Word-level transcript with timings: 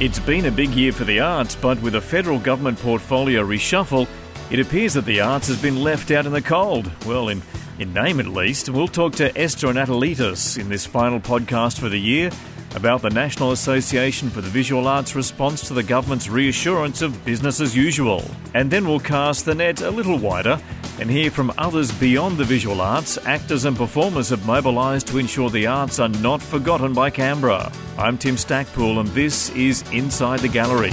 It's 0.00 0.20
been 0.20 0.46
a 0.46 0.52
big 0.52 0.70
year 0.70 0.92
for 0.92 1.02
the 1.02 1.18
arts, 1.18 1.56
but 1.56 1.82
with 1.82 1.96
a 1.96 2.00
federal 2.00 2.38
government 2.38 2.78
portfolio 2.78 3.44
reshuffle, 3.44 4.06
it 4.48 4.60
appears 4.60 4.94
that 4.94 5.04
the 5.04 5.20
arts 5.20 5.48
has 5.48 5.60
been 5.60 5.82
left 5.82 6.12
out 6.12 6.24
in 6.24 6.30
the 6.30 6.40
cold. 6.40 6.88
Well, 7.04 7.30
in, 7.30 7.42
in 7.80 7.92
name 7.92 8.20
at 8.20 8.28
least. 8.28 8.68
We'll 8.68 8.86
talk 8.86 9.14
to 9.14 9.36
Esther 9.36 9.66
Anatolitis 9.66 10.56
in 10.56 10.68
this 10.68 10.86
final 10.86 11.18
podcast 11.18 11.80
for 11.80 11.88
the 11.88 11.98
year 11.98 12.30
about 12.74 13.02
the 13.02 13.10
National 13.10 13.52
Association 13.52 14.30
for 14.30 14.40
the 14.40 14.48
Visual 14.48 14.86
Arts 14.86 15.14
response 15.14 15.66
to 15.68 15.74
the 15.74 15.82
government's 15.82 16.28
reassurance 16.28 17.02
of 17.02 17.24
business 17.24 17.60
as 17.60 17.76
usual. 17.76 18.24
And 18.54 18.70
then 18.70 18.86
we'll 18.86 19.00
cast 19.00 19.44
the 19.44 19.54
net 19.54 19.80
a 19.80 19.90
little 19.90 20.18
wider 20.18 20.60
and 21.00 21.10
hear 21.10 21.30
from 21.30 21.52
others 21.58 21.92
beyond 21.92 22.38
the 22.38 22.44
visual 22.44 22.80
arts. 22.80 23.18
Actors 23.26 23.64
and 23.64 23.76
performers 23.76 24.30
have 24.30 24.46
mobilised 24.46 25.06
to 25.08 25.18
ensure 25.18 25.50
the 25.50 25.66
arts 25.66 25.98
are 25.98 26.08
not 26.08 26.42
forgotten 26.42 26.92
by 26.92 27.10
Canberra. 27.10 27.72
I'm 27.96 28.18
Tim 28.18 28.36
Stackpool, 28.36 29.00
and 29.00 29.08
this 29.08 29.50
is 29.50 29.82
Inside 29.92 30.40
the 30.40 30.48
Gallery. 30.48 30.92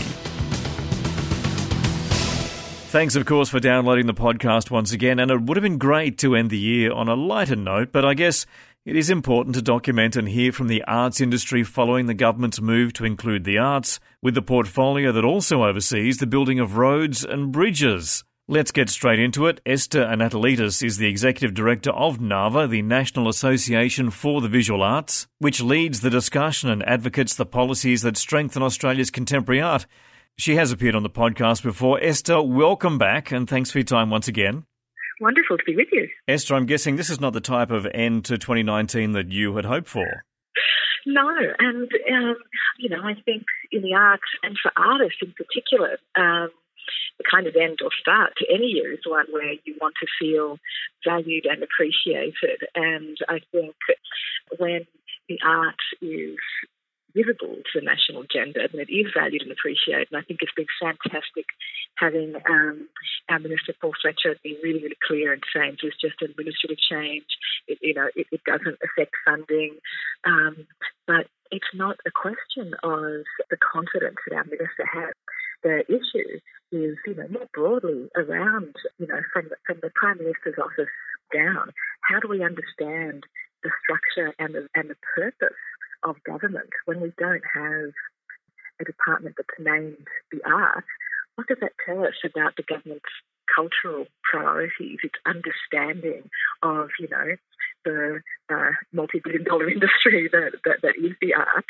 Thanks, 2.95 3.17
of 3.17 3.25
course, 3.25 3.49
for 3.49 3.59
downloading 3.59 4.05
the 4.07 4.13
podcast 4.13 4.71
once 4.71 4.93
again. 4.93 5.19
And 5.19 5.29
it 5.29 5.41
would 5.41 5.57
have 5.57 5.63
been 5.63 5.77
great 5.77 6.17
to 6.19 6.35
end 6.35 6.49
the 6.49 6.57
year 6.57 6.93
on 6.93 7.09
a 7.09 7.15
lighter 7.15 7.57
note, 7.57 7.91
but 7.91 8.05
I 8.05 8.13
guess 8.13 8.45
it 8.85 8.95
is 8.95 9.09
important 9.09 9.55
to 9.55 9.63
document 9.63 10.15
and 10.15 10.29
hear 10.29 10.51
from 10.51 10.67
the 10.67 10.83
arts 10.83 11.19
industry 11.19 11.63
following 11.63 12.05
the 12.05 12.13
government's 12.13 12.61
move 12.61 12.93
to 12.93 13.03
include 13.03 13.43
the 13.43 13.57
arts, 13.57 13.99
with 14.21 14.35
the 14.35 14.43
portfolio 14.43 15.11
that 15.11 15.25
also 15.25 15.63
oversees 15.63 16.19
the 16.19 16.27
building 16.27 16.59
of 16.59 16.77
roads 16.77 17.25
and 17.25 17.51
bridges. 17.51 18.23
Let's 18.47 18.71
get 18.71 18.91
straight 18.91 19.17
into 19.17 19.47
it. 19.47 19.59
Esther 19.65 20.05
Anatolitis 20.05 20.85
is 20.85 20.97
the 20.97 21.07
Executive 21.07 21.55
Director 21.55 21.89
of 21.89 22.21
NAVA, 22.21 22.67
the 22.67 22.83
National 22.83 23.27
Association 23.27 24.11
for 24.11 24.39
the 24.39 24.47
Visual 24.47 24.83
Arts, 24.83 25.25
which 25.39 25.63
leads 25.63 26.01
the 26.01 26.11
discussion 26.11 26.69
and 26.69 26.87
advocates 26.87 27.33
the 27.33 27.47
policies 27.47 28.03
that 28.03 28.17
strengthen 28.17 28.61
Australia's 28.61 29.09
contemporary 29.09 29.61
art. 29.61 29.87
She 30.37 30.57
has 30.57 30.71
appeared 30.71 30.93
on 30.93 31.01
the 31.01 31.09
podcast 31.09 31.63
before. 31.63 31.99
Esther, 32.03 32.39
welcome 32.39 32.99
back 32.99 33.31
and 33.31 33.49
thanks 33.49 33.71
for 33.71 33.79
your 33.79 33.85
time 33.85 34.11
once 34.11 34.27
again. 34.27 34.65
Wonderful 35.21 35.57
to 35.57 35.63
be 35.65 35.75
with 35.75 35.87
you. 35.91 36.09
Esther, 36.27 36.55
I'm 36.55 36.65
guessing 36.65 36.95
this 36.95 37.09
is 37.09 37.21
not 37.21 37.33
the 37.33 37.41
type 37.41 37.71
of 37.71 37.87
end 37.93 38.25
to 38.25 38.37
2019 38.37 39.13
that 39.13 39.31
you 39.31 39.55
had 39.55 39.65
hoped 39.65 39.87
for. 39.87 40.25
No, 41.05 41.29
and 41.59 41.89
um, 42.11 42.35
you 42.77 42.89
know, 42.89 43.01
I 43.03 43.13
think 43.23 43.43
in 43.71 43.81
the 43.81 43.93
arts 43.93 44.23
and 44.43 44.57
for 44.61 44.71
artists 44.75 45.19
in 45.21 45.33
particular, 45.33 45.97
um, 46.15 46.49
the 47.17 47.23
kind 47.29 47.47
of 47.47 47.55
end 47.55 47.79
or 47.83 47.91
start 47.99 48.33
to 48.37 48.45
any 48.53 48.65
year 48.65 48.91
is 48.91 48.99
one 49.05 49.27
where 49.31 49.53
you 49.63 49.75
want 49.79 49.95
to 50.01 50.07
feel 50.19 50.57
valued 51.05 51.45
and 51.45 51.63
appreciated. 51.63 52.67
And 52.73 53.17
I 53.29 53.39
think 53.51 53.75
when 54.57 54.85
the 55.29 55.37
art 55.45 55.79
is 56.01 56.37
visible 57.15 57.55
to 57.55 57.73
the 57.79 57.85
national 57.85 58.27
agenda 58.27 58.67
and 58.67 58.75
it 58.75 58.91
is 58.91 59.07
valued 59.15 59.41
and 59.41 59.51
appreciated. 59.51 60.11
And 60.11 60.19
I 60.19 60.23
think 60.27 60.43
it's 60.43 60.53
been 60.55 60.69
fantastic 60.79 61.47
having 61.95 62.35
um, 62.43 62.89
our 63.29 63.39
Minister 63.39 63.73
Paul 63.79 63.95
Fletcher 64.01 64.35
be 64.43 64.59
really, 64.61 64.83
really 64.83 64.99
clear 65.07 65.31
and 65.31 65.43
saying 65.55 65.77
there's 65.81 65.97
just 65.99 66.21
administrative 66.21 66.77
change. 66.77 67.25
It, 67.67 67.79
you 67.81 67.93
know, 67.95 68.07
it, 68.15 68.27
it 68.31 68.43
doesn't 68.43 68.77
affect 68.83 69.15
funding, 69.23 69.79
um, 70.27 70.67
but 71.07 71.31
it's 71.51 71.71
not 71.73 71.97
a 72.05 72.11
question 72.11 72.75
of 72.83 73.23
the 73.49 73.57
confidence 73.57 74.19
that 74.27 74.35
our 74.35 74.43
minister 74.43 74.83
has 74.83 75.15
the 75.63 75.81
issue 75.89 76.39
is, 76.71 76.95
you 77.07 77.15
know, 77.15 77.27
more 77.29 77.49
broadly 77.53 78.09
around, 78.15 78.75
you 78.99 79.07
know, 79.07 79.21
from 79.33 79.49
the, 79.49 79.55
from 79.65 79.79
the 79.81 79.89
Prime 79.95 80.17
Minister's 80.17 80.59
office 80.61 80.91
down, 81.33 81.71
how 82.01 82.19
do 82.19 82.27
we 82.27 82.43
understand 82.43 83.23
the 83.63 83.71
structure 83.81 84.33
and 84.37 84.53
the, 84.53 84.67
and 84.75 84.89
the 84.89 84.95
purpose 85.15 85.57
of 86.05 86.23
government 86.23 86.69
when 86.85 87.01
we 87.01 87.11
don't 87.17 87.43
have 87.53 87.91
a 88.79 88.85
department 88.85 89.35
that's 89.37 89.59
named 89.59 90.07
the 90.31 90.41
arts? 90.45 90.87
What 91.35 91.47
does 91.47 91.57
that 91.61 91.73
tell 91.85 92.05
us 92.05 92.15
about 92.23 92.55
the 92.55 92.63
government's 92.63 93.11
cultural 93.53 94.05
priorities, 94.23 94.99
its 95.03 95.15
understanding 95.25 96.29
of, 96.63 96.89
you 96.99 97.07
know, 97.09 97.35
the 97.85 98.19
uh, 98.51 98.71
multi-billion 98.91 99.43
dollar 99.43 99.69
industry 99.75 100.29
that, 100.31 100.51
that, 100.65 100.81
that 100.81 100.95
is 100.97 101.13
the 101.21 101.33
arts 101.33 101.67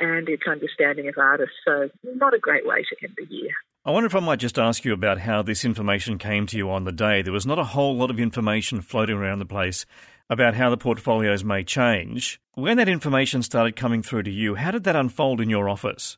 and 0.00 0.28
its 0.28 0.44
understanding 0.48 1.08
of 1.08 1.14
artists. 1.18 1.56
So 1.64 1.88
not 2.04 2.34
a 2.34 2.38
great 2.38 2.66
way 2.66 2.82
to 2.82 2.96
end 3.02 3.14
the 3.16 3.34
year. 3.34 3.50
I 3.86 3.90
wonder 3.90 4.06
if 4.06 4.14
I 4.14 4.20
might 4.20 4.38
just 4.38 4.58
ask 4.58 4.84
you 4.84 4.94
about 4.94 5.18
how 5.18 5.42
this 5.42 5.64
information 5.64 6.16
came 6.18 6.46
to 6.46 6.56
you 6.56 6.70
on 6.70 6.84
the 6.84 6.92
day. 6.92 7.20
There 7.20 7.32
was 7.32 7.46
not 7.46 7.58
a 7.58 7.64
whole 7.64 7.96
lot 7.96 8.10
of 8.10 8.18
information 8.18 8.80
floating 8.80 9.16
around 9.16 9.40
the 9.40 9.44
place 9.44 9.84
about 10.30 10.54
how 10.54 10.70
the 10.70 10.78
portfolios 10.78 11.44
may 11.44 11.64
change. 11.64 12.40
When 12.54 12.78
that 12.78 12.88
information 12.88 13.42
started 13.42 13.76
coming 13.76 14.02
through 14.02 14.22
to 14.22 14.30
you, 14.30 14.54
how 14.54 14.70
did 14.70 14.84
that 14.84 14.96
unfold 14.96 15.40
in 15.40 15.50
your 15.50 15.68
office? 15.68 16.16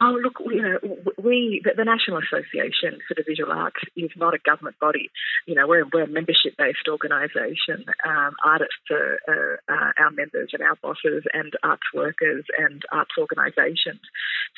Oh, 0.00 0.18
look, 0.22 0.34
you 0.46 0.60
know, 0.60 0.78
we, 1.22 1.62
the, 1.64 1.84
National 1.84 2.18
Association 2.18 2.98
for 3.06 3.14
the 3.14 3.22
Visual 3.26 3.52
Arts 3.52 3.76
is 3.96 4.10
not 4.16 4.34
a 4.34 4.38
government 4.38 4.78
body. 4.80 5.10
You 5.46 5.54
know, 5.54 5.68
we're, 5.68 5.84
we're 5.92 6.02
a 6.02 6.08
membership 6.08 6.56
based 6.58 6.88
organisation. 6.88 7.84
Um, 8.04 8.34
artists 8.44 8.74
are, 8.90 9.18
are, 9.28 9.60
are, 9.68 9.94
our 9.98 10.10
members 10.10 10.50
and 10.52 10.62
our 10.62 10.76
bosses 10.82 11.22
and 11.32 11.52
arts 11.62 11.86
workers 11.94 12.44
and 12.58 12.82
arts 12.90 13.12
organisations. 13.18 14.00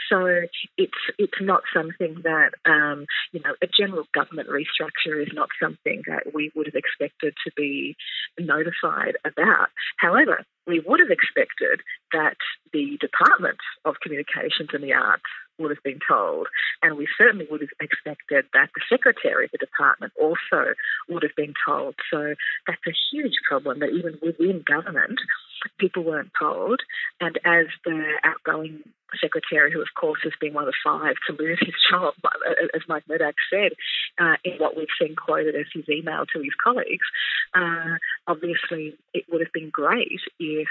So 0.08 0.46
it's, 0.78 1.02
it's 1.18 1.40
not 1.40 1.62
something 1.74 2.22
that, 2.24 2.52
um, 2.64 3.06
you 3.32 3.40
know, 3.40 3.54
a 3.62 3.66
general 3.66 4.04
government 4.14 4.48
restructure 4.48 5.20
is 5.20 5.32
not 5.34 5.48
something 5.60 6.02
that 6.06 6.32
we 6.32 6.50
would 6.54 6.66
have 6.66 6.74
expected 6.74 7.34
to 7.44 7.52
be 7.56 7.96
notified 8.38 9.16
about. 9.24 9.68
However, 9.98 10.44
we 10.66 10.80
would 10.80 11.00
have 11.00 11.10
expected 11.10 11.80
that 12.12 12.36
the 12.72 12.98
Department 13.00 13.58
of 13.84 13.96
Communications 14.02 14.70
and 14.72 14.82
the 14.82 14.92
Arts 14.92 15.22
would 15.58 15.70
have 15.70 15.82
been 15.82 16.00
told. 16.06 16.48
And 16.82 16.96
we 16.96 17.08
certainly 17.16 17.46
would 17.50 17.60
have 17.62 17.70
expected 17.80 18.44
that 18.52 18.70
the 18.74 18.82
Secretary 18.88 19.46
of 19.46 19.50
the 19.52 19.58
Department 19.58 20.12
also 20.20 20.74
would 21.08 21.22
have 21.22 21.36
been 21.36 21.54
told. 21.66 21.94
So 22.10 22.34
that's 22.66 22.86
a 22.86 22.94
huge 23.10 23.34
problem 23.48 23.80
that 23.80 23.90
even 23.90 24.18
within 24.20 24.62
government, 24.66 25.18
people 25.78 26.04
weren't 26.04 26.32
told. 26.38 26.80
And 27.20 27.38
as 27.44 27.66
the 27.84 28.12
outgoing 28.24 28.82
secretary, 29.20 29.72
who 29.72 29.80
of 29.80 29.88
course 29.98 30.20
has 30.24 30.32
been 30.40 30.54
one 30.54 30.68
of 30.68 30.74
five 30.84 31.14
to 31.26 31.36
lose 31.38 31.58
his 31.60 31.74
job, 31.90 32.14
as 32.74 32.82
Mike 32.88 33.04
Mrdak 33.08 33.34
said, 33.50 33.72
uh, 34.20 34.36
in 34.44 34.54
what 34.58 34.76
we've 34.76 34.86
seen 35.00 35.14
quoted 35.16 35.54
as 35.54 35.66
his 35.72 35.88
email 35.88 36.24
to 36.32 36.40
his 36.40 36.54
colleagues, 36.62 37.06
uh, 37.54 37.96
obviously 38.26 38.96
it 39.14 39.24
would 39.30 39.40
have 39.40 39.52
been 39.52 39.70
great 39.70 40.20
if 40.38 40.68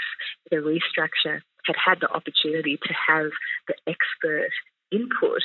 the 0.51 0.57
restructure 0.57 1.41
had 1.65 1.75
had 1.83 1.99
the 1.99 2.09
opportunity 2.09 2.77
to 2.77 2.93
have 2.93 3.31
the 3.67 3.75
expert 3.87 4.51
input 4.91 5.41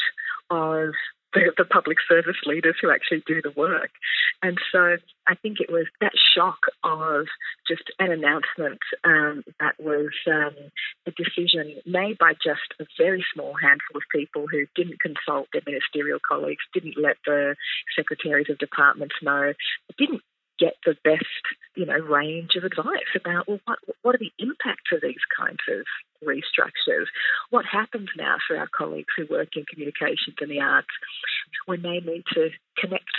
of 0.50 0.92
the, 1.34 1.52
the, 1.56 1.64
public 1.64 1.98
service 2.08 2.36
leaders 2.46 2.76
who 2.80 2.90
actually 2.90 3.22
do 3.26 3.40
the 3.42 3.52
work. 3.56 3.90
And 4.42 4.58
so 4.72 4.96
I 5.26 5.34
think 5.36 5.58
it 5.60 5.70
was 5.70 5.86
that 6.00 6.12
shock 6.34 6.58
of 6.82 7.26
just 7.68 7.84
an 7.98 8.10
announcement 8.10 8.80
um, 9.04 9.44
that 9.60 9.74
was 9.78 10.10
um, 10.26 10.54
a 11.06 11.12
decision 11.12 11.76
made 11.86 12.18
by 12.18 12.32
just 12.32 12.74
a 12.80 12.84
very 12.98 13.24
small 13.34 13.54
handful 13.60 13.96
of 13.96 14.02
people 14.10 14.46
who 14.50 14.66
didn't 14.74 15.00
consult 15.00 15.48
their 15.52 15.62
ministerial 15.66 16.18
colleagues, 16.26 16.64
didn't 16.72 16.96
let 17.00 17.16
the 17.26 17.54
secretaries 17.96 18.50
of 18.50 18.58
departments 18.58 19.14
know, 19.22 19.52
didn't 19.98 20.22
get 20.60 20.74
the 20.84 20.94
best, 21.02 21.24
you 21.74 21.86
know, 21.86 21.96
range 21.96 22.50
of 22.56 22.64
advice 22.64 23.10
about 23.16 23.48
well, 23.48 23.60
what 23.64 23.78
what 24.02 24.14
are 24.14 24.18
the 24.18 24.32
impacts 24.38 24.92
of 24.92 25.00
these 25.02 25.24
kinds 25.36 25.64
of 25.68 25.86
restructures? 26.22 27.06
What 27.48 27.64
happens 27.64 28.10
now 28.16 28.36
for 28.46 28.56
our 28.56 28.68
colleagues 28.68 29.12
who 29.16 29.26
work 29.30 29.56
in 29.56 29.64
communications 29.64 30.36
and 30.40 30.50
the 30.50 30.60
arts 30.60 30.92
when 31.66 31.82
they 31.82 32.00
need 32.00 32.24
to 32.34 32.50
connect 32.78 33.10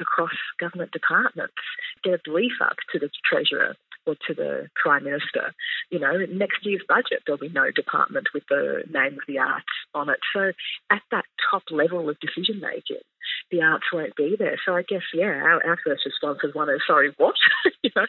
across 0.00 0.32
government 0.58 0.92
departments, 0.92 1.54
get 2.02 2.14
a 2.14 2.30
brief 2.30 2.52
up 2.62 2.76
to 2.92 2.98
the 2.98 3.10
treasurer 3.24 3.74
or 4.06 4.14
to 4.26 4.34
the 4.34 4.68
Prime 4.80 5.04
Minister. 5.04 5.52
You 5.90 5.98
know, 5.98 6.16
next 6.32 6.64
year's 6.64 6.82
budget, 6.88 7.22
there'll 7.26 7.38
be 7.38 7.50
no 7.50 7.70
department 7.70 8.28
with 8.32 8.44
the 8.48 8.82
name 8.90 9.14
of 9.14 9.26
the 9.28 9.38
arts 9.38 9.66
on 9.94 10.08
it. 10.08 10.18
So 10.34 10.52
at 10.90 11.02
that 11.10 11.24
top 11.50 11.64
level 11.70 12.08
of 12.08 12.16
decision 12.20 12.60
making, 12.60 13.04
the 13.50 13.62
arts 13.62 13.86
won't 13.92 14.14
be 14.16 14.36
there. 14.38 14.58
So 14.64 14.74
I 14.74 14.82
guess, 14.82 15.02
yeah, 15.14 15.26
our, 15.26 15.64
our 15.66 15.78
first 15.84 16.04
response 16.04 16.38
was 16.42 16.54
one 16.54 16.68
of, 16.68 16.80
sorry, 16.86 17.12
what? 17.16 17.34
you 17.82 17.90
know, 17.96 18.06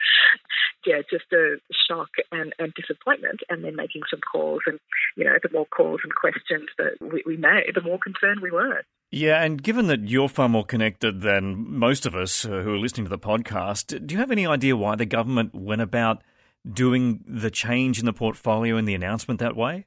yeah, 0.86 1.02
just 1.10 1.31
a 1.34 1.58
shock 1.88 2.10
and, 2.31 2.54
and 2.60 2.74
disappointment, 2.74 3.42
and 3.50 3.63
then 3.63 3.75
making 3.75 4.02
some 4.10 4.19
calls. 4.19 4.62
And, 4.66 4.80
you 5.16 5.24
know, 5.24 5.36
the 5.42 5.50
more 5.52 5.66
calls 5.66 6.02
and 6.04 6.13
questions 6.13 6.69
that 6.78 6.98
we, 7.02 7.24
we 7.25 7.38
made, 7.38 7.72
the 7.75 7.81
more 7.81 8.00
concerned 8.00 8.42
we 8.42 8.52
were. 8.52 8.84
Yeah, 9.12 9.44
and 9.44 9.62
given 9.62 9.88
that 9.88 10.08
you're 10.08 10.30
far 10.30 10.48
more 10.48 10.63
connected 10.63 11.22
than 11.22 11.69
most 11.69 12.06
of 12.06 12.16
us 12.16 12.46
uh, 12.46 12.62
who 12.62 12.74
are 12.74 12.80
listening 12.80 13.06
to 13.06 13.10
the 13.10 13.19
podcast, 13.19 14.08
do 14.08 14.16
you 14.16 14.19
have 14.19 14.31
any 14.31 14.48
idea 14.48 14.78
why 14.78 14.96
the 14.96 15.06
government 15.06 15.54
went 15.54 15.81
about 15.81 16.24
doing 16.72 17.24
the 17.28 17.52
change 17.52 18.00
in 18.00 18.06
the 18.06 18.13
portfolio 18.13 18.78
and 18.78 18.88
the 18.88 18.94
announcement 18.94 19.40
that 19.42 19.56
way? 19.56 19.86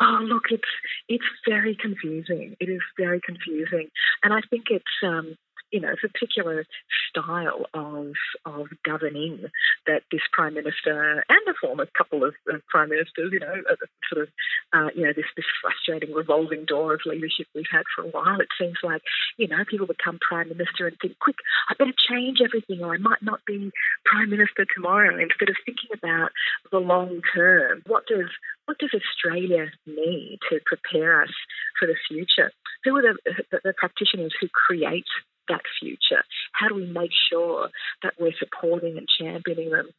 Oh, 0.00 0.18
look, 0.22 0.44
it's 0.50 0.68
it's 1.08 1.24
very 1.48 1.76
confusing. 1.80 2.56
It 2.60 2.68
is 2.68 2.80
very 2.98 3.20
confusing, 3.24 3.88
and 4.22 4.32
I 4.32 4.40
think 4.50 4.64
it's 4.70 4.84
um, 5.02 5.36
you 5.76 5.82
know, 5.82 5.92
a 5.92 6.08
particular 6.08 6.64
style 7.10 7.66
of 7.74 8.12
of 8.46 8.68
governing 8.82 9.44
that 9.86 10.00
this 10.10 10.22
prime 10.32 10.54
minister 10.54 11.22
and 11.28 11.42
the 11.44 11.52
former 11.60 11.84
couple 11.98 12.24
of, 12.24 12.32
of 12.48 12.62
prime 12.68 12.88
ministers, 12.88 13.28
you 13.30 13.40
know, 13.40 13.56
uh, 13.70 13.76
sort 14.08 14.22
of, 14.22 14.28
uh, 14.72 14.88
you 14.96 15.04
know, 15.04 15.12
this 15.12 15.28
this 15.36 15.44
frustrating 15.60 16.14
revolving 16.14 16.64
door 16.64 16.94
of 16.94 17.00
leadership 17.04 17.46
we've 17.54 17.68
had 17.70 17.84
for 17.94 18.04
a 18.04 18.08
while. 18.08 18.40
It 18.40 18.48
seems 18.58 18.78
like, 18.82 19.02
you 19.36 19.48
know, 19.48 19.58
people 19.68 19.86
become 19.86 20.18
prime 20.26 20.48
minister 20.48 20.86
and 20.86 20.96
think, 20.96 21.18
quick, 21.18 21.36
I 21.68 21.74
better 21.78 21.92
change 22.08 22.38
everything, 22.42 22.82
or 22.82 22.94
I 22.94 22.98
might 22.98 23.22
not 23.22 23.40
be 23.46 23.70
prime 24.06 24.30
minister 24.30 24.64
tomorrow. 24.74 25.12
Instead 25.20 25.50
of 25.50 25.56
thinking 25.66 25.92
about 25.92 26.30
the 26.72 26.78
long 26.78 27.20
term, 27.34 27.82
what 27.86 28.06
does 28.06 28.32
what 28.64 28.78
does 28.78 28.96
Australia 28.96 29.66
need 29.86 30.38
to 30.48 30.58
prepare 30.64 31.22
us 31.22 31.34
for 31.78 31.86
the 31.86 31.96
future? 32.08 32.50
Who 32.84 32.96
are 32.96 33.02
the, 33.02 33.14
the, 33.50 33.60
the 33.62 33.74
practitioners 33.76 34.34
who 34.40 34.48
create 34.48 35.04
that 35.48 35.62
future? 35.80 36.24
How 36.52 36.68
do 36.68 36.74
we 36.74 36.86
make 36.86 37.12
sure 37.30 37.68
that 38.02 38.14
we're 38.18 38.32
supporting 38.38 38.96
and 38.96 39.08
championing 39.08 39.70
them? 39.70 39.90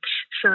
So 0.42 0.50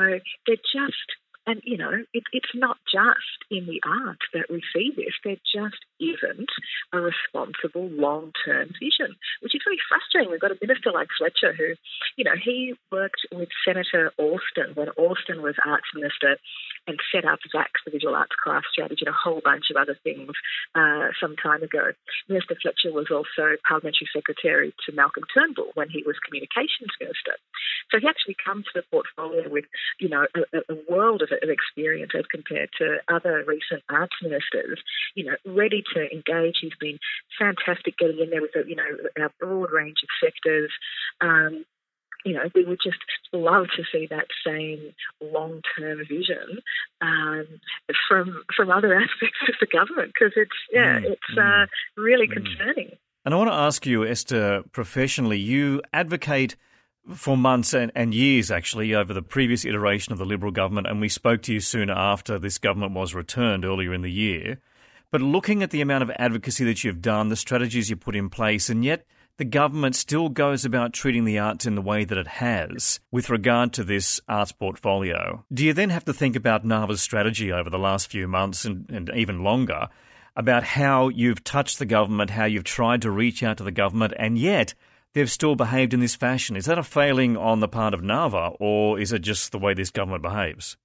they're 0.47 0.56
just 0.56 1.09
and, 1.47 1.61
you 1.65 1.77
know, 1.77 1.91
it, 2.12 2.25
it's 2.33 2.55
not 2.55 2.79
just 2.87 3.43
in 3.50 3.67
the 3.67 3.81
arts 3.85 4.23
that 4.33 4.47
we 4.50 4.62
see 4.75 4.93
this. 4.94 5.15
There 5.25 5.37
just 5.43 5.83
isn't 5.99 6.50
a 6.93 7.00
responsible 7.00 7.89
long 7.91 8.33
term 8.44 8.69
vision, 8.79 9.17
which 9.41 9.55
is 9.55 9.62
really 9.67 9.83
frustrating. 9.89 10.31
We've 10.31 10.41
got 10.41 10.53
a 10.53 10.59
minister 10.62 10.93
like 10.93 11.09
Fletcher 11.19 11.53
who, 11.53 11.75
you 12.17 12.25
know, 12.25 12.39
he 12.39 12.75
worked 12.91 13.27
with 13.33 13.49
Senator 13.67 14.12
Alston 14.19 14.75
when 14.75 14.89
Alston 14.91 15.43
was 15.43 15.55
arts 15.67 15.91
minister 15.94 16.39
and 16.87 16.99
set 17.15 17.25
up 17.25 17.39
VACS, 17.55 17.83
the 17.85 17.93
Visual 17.93 18.15
Arts 18.15 18.35
Craft 18.35 18.67
Strategy, 18.73 19.03
and 19.06 19.15
a 19.15 19.19
whole 19.19 19.41
bunch 19.43 19.71
of 19.71 19.77
other 19.77 19.97
things 20.03 20.31
uh, 20.75 21.15
some 21.21 21.37
time 21.37 21.62
ago. 21.62 21.93
Minister 22.29 22.56
Fletcher 22.61 22.93
was 22.93 23.06
also 23.11 23.59
parliamentary 23.67 24.11
secretary 24.12 24.75
to 24.87 24.94
Malcolm 24.94 25.25
Turnbull 25.33 25.71
when 25.75 25.91
he 25.91 26.03
was 26.06 26.17
communications 26.27 26.91
minister. 26.99 27.39
So 27.91 28.00
he 28.00 28.09
actually 28.09 28.37
comes 28.39 28.65
to 28.73 28.83
the 28.83 28.87
portfolio 28.91 29.49
with, 29.49 29.65
you 30.00 30.09
know, 30.09 30.27
a, 30.35 30.59
a 30.73 30.77
world 30.91 31.23
of, 31.23 31.31
of 31.43 31.49
experience 31.49 32.12
as 32.17 32.25
compared 32.31 32.70
to 32.79 32.99
other 33.08 33.44
recent 33.46 33.82
arts 33.88 34.17
ministers, 34.23 34.81
you 35.14 35.25
know, 35.25 35.37
ready 35.46 35.82
to 35.94 36.00
engage. 36.12 36.56
He's 36.61 36.76
been 36.81 36.99
fantastic 37.38 37.96
getting 37.99 38.20
in 38.20 38.31
there 38.31 38.43
with, 38.43 38.50
you 38.67 38.76
know, 38.76 38.84
our 39.20 39.31
broad 39.40 39.73
range 39.73 39.99
of 40.02 40.08
sectors. 40.20 40.70
Um, 41.20 41.64
you 42.25 42.34
know, 42.34 42.43
we 42.55 42.64
would 42.64 42.79
just 42.82 42.99
love 43.32 43.67
to 43.76 43.82
see 43.90 44.06
that 44.11 44.26
same 44.46 44.93
long-term 45.20 45.99
vision 46.08 46.61
um, 47.00 47.46
from 48.08 48.44
from 48.56 48.70
other 48.70 48.94
aspects 49.00 49.38
of 49.49 49.55
the 49.61 49.67
government 49.67 50.12
because 50.14 50.32
it's 50.37 50.50
yeah, 50.73 51.00
mm, 51.00 51.12
it's 51.12 51.37
mm, 51.37 51.64
uh, 51.64 51.67
really 51.96 52.29
mm. 52.29 52.34
concerning. 52.34 52.96
And 53.25 53.34
I 53.34 53.37
want 53.37 53.50
to 53.50 53.55
ask 53.55 53.87
you, 53.87 54.05
Esther, 54.05 54.64
professionally, 54.73 55.38
you 55.38 55.81
advocate 55.93 56.56
for 57.15 57.37
months 57.37 57.75
and, 57.75 57.91
and, 57.95 58.15
years, 58.15 58.51
actually, 58.51 58.95
over 58.95 59.13
the 59.13 59.23
previous 59.23 59.65
iteration 59.65 60.13
of 60.13 60.19
the 60.19 60.25
Liberal 60.25 60.53
government, 60.53 60.87
and 60.87 61.01
we 61.01 61.09
spoke 61.09 61.43
to 61.43 61.53
you 61.53 61.61
soon 61.61 61.91
after 61.91 62.39
this 62.39 62.59
government 62.59 62.93
was 62.93 63.15
returned 63.15 63.65
earlier 63.65 63.93
in 63.93 64.03
the 64.03 64.13
year. 64.13 64.61
But 65.11 65.21
looking 65.21 65.63
at 65.63 65.71
the 65.71 65.81
amount 65.81 66.03
of 66.03 66.13
advocacy 66.19 66.65
that 66.65 66.85
you've 66.85 67.03
done, 67.03 67.29
the 67.29 67.37
strategies 67.37 67.91
you 67.91 67.97
put 67.97 68.17
in 68.17 68.31
place, 68.31 68.71
and 68.71 68.85
yet 68.85 69.05
the 69.37 69.45
government 69.45 69.97
still 69.97 70.29
goes 70.29 70.65
about 70.65 70.93
treating 70.93 71.25
the 71.25 71.39
arts 71.39 71.67
in 71.67 71.75
the 71.75 71.83
way 71.83 72.05
that 72.05 72.19
it 72.19 72.27
has 72.27 73.01
with 73.11 73.31
regard 73.31 73.73
to 73.73 73.85
this 73.85 74.21
arts 74.29 74.53
portfolio, 74.53 75.45
do 75.53 75.65
you 75.65 75.73
then 75.73 75.91
have 75.91 76.05
to 76.05 76.13
think 76.13 76.37
about 76.37 76.65
NAVA's 76.65 77.03
strategy 77.03 77.51
over 77.51 77.69
the 77.69 77.79
last 77.79 78.11
few 78.11 78.29
months 78.29 78.65
and, 78.65 78.89
and 78.91 79.11
even 79.15 79.43
longer 79.43 79.89
about 80.37 80.65
how 80.65 81.09
you've 81.09 81.45
touched 81.45 81.79
the 81.79 81.87
government, 81.87 82.31
how 82.31 82.45
you've 82.45 82.65
tried 82.65 83.03
to 83.03 83.11
reach 83.11 83.43
out 83.43 83.59
to 83.59 83.65
the 83.65 83.71
government, 83.71 84.15
and 84.19 84.39
yet 84.39 84.75
they've 85.14 85.31
still 85.31 85.55
behaved 85.55 85.94
in 85.94 86.00
this 86.00 86.14
fashion. 86.14 86.56
Is 86.56 86.67
that 86.67 86.79
a 86.79 86.82
failing 86.82 87.37
on 87.37 87.61
the 87.61 87.69
part 87.69 87.94
of 87.94 88.03
NAVA, 88.03 88.53
or 88.59 88.99
is 88.99 89.12
it 89.12 89.20
just 89.20 89.53
the 89.53 89.59
way 89.59 89.75
this 89.75 89.91
government 89.91 90.23
behaves? 90.23 90.76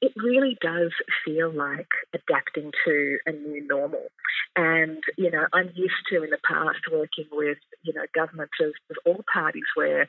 It 0.00 0.12
really 0.16 0.56
does 0.60 0.92
feel 1.24 1.52
like 1.52 1.88
adapting 2.12 2.72
to 2.84 3.18
a 3.26 3.32
new 3.32 3.66
normal. 3.66 4.08
And, 4.56 5.02
you 5.16 5.30
know, 5.30 5.46
I'm 5.52 5.70
used 5.74 5.94
to 6.10 6.22
in 6.22 6.30
the 6.30 6.38
past 6.46 6.78
working 6.92 7.26
with, 7.32 7.58
you 7.82 7.92
know, 7.92 8.04
governments 8.14 8.54
of, 8.60 8.72
of 8.90 8.96
all 9.04 9.24
parties 9.32 9.64
where 9.74 10.02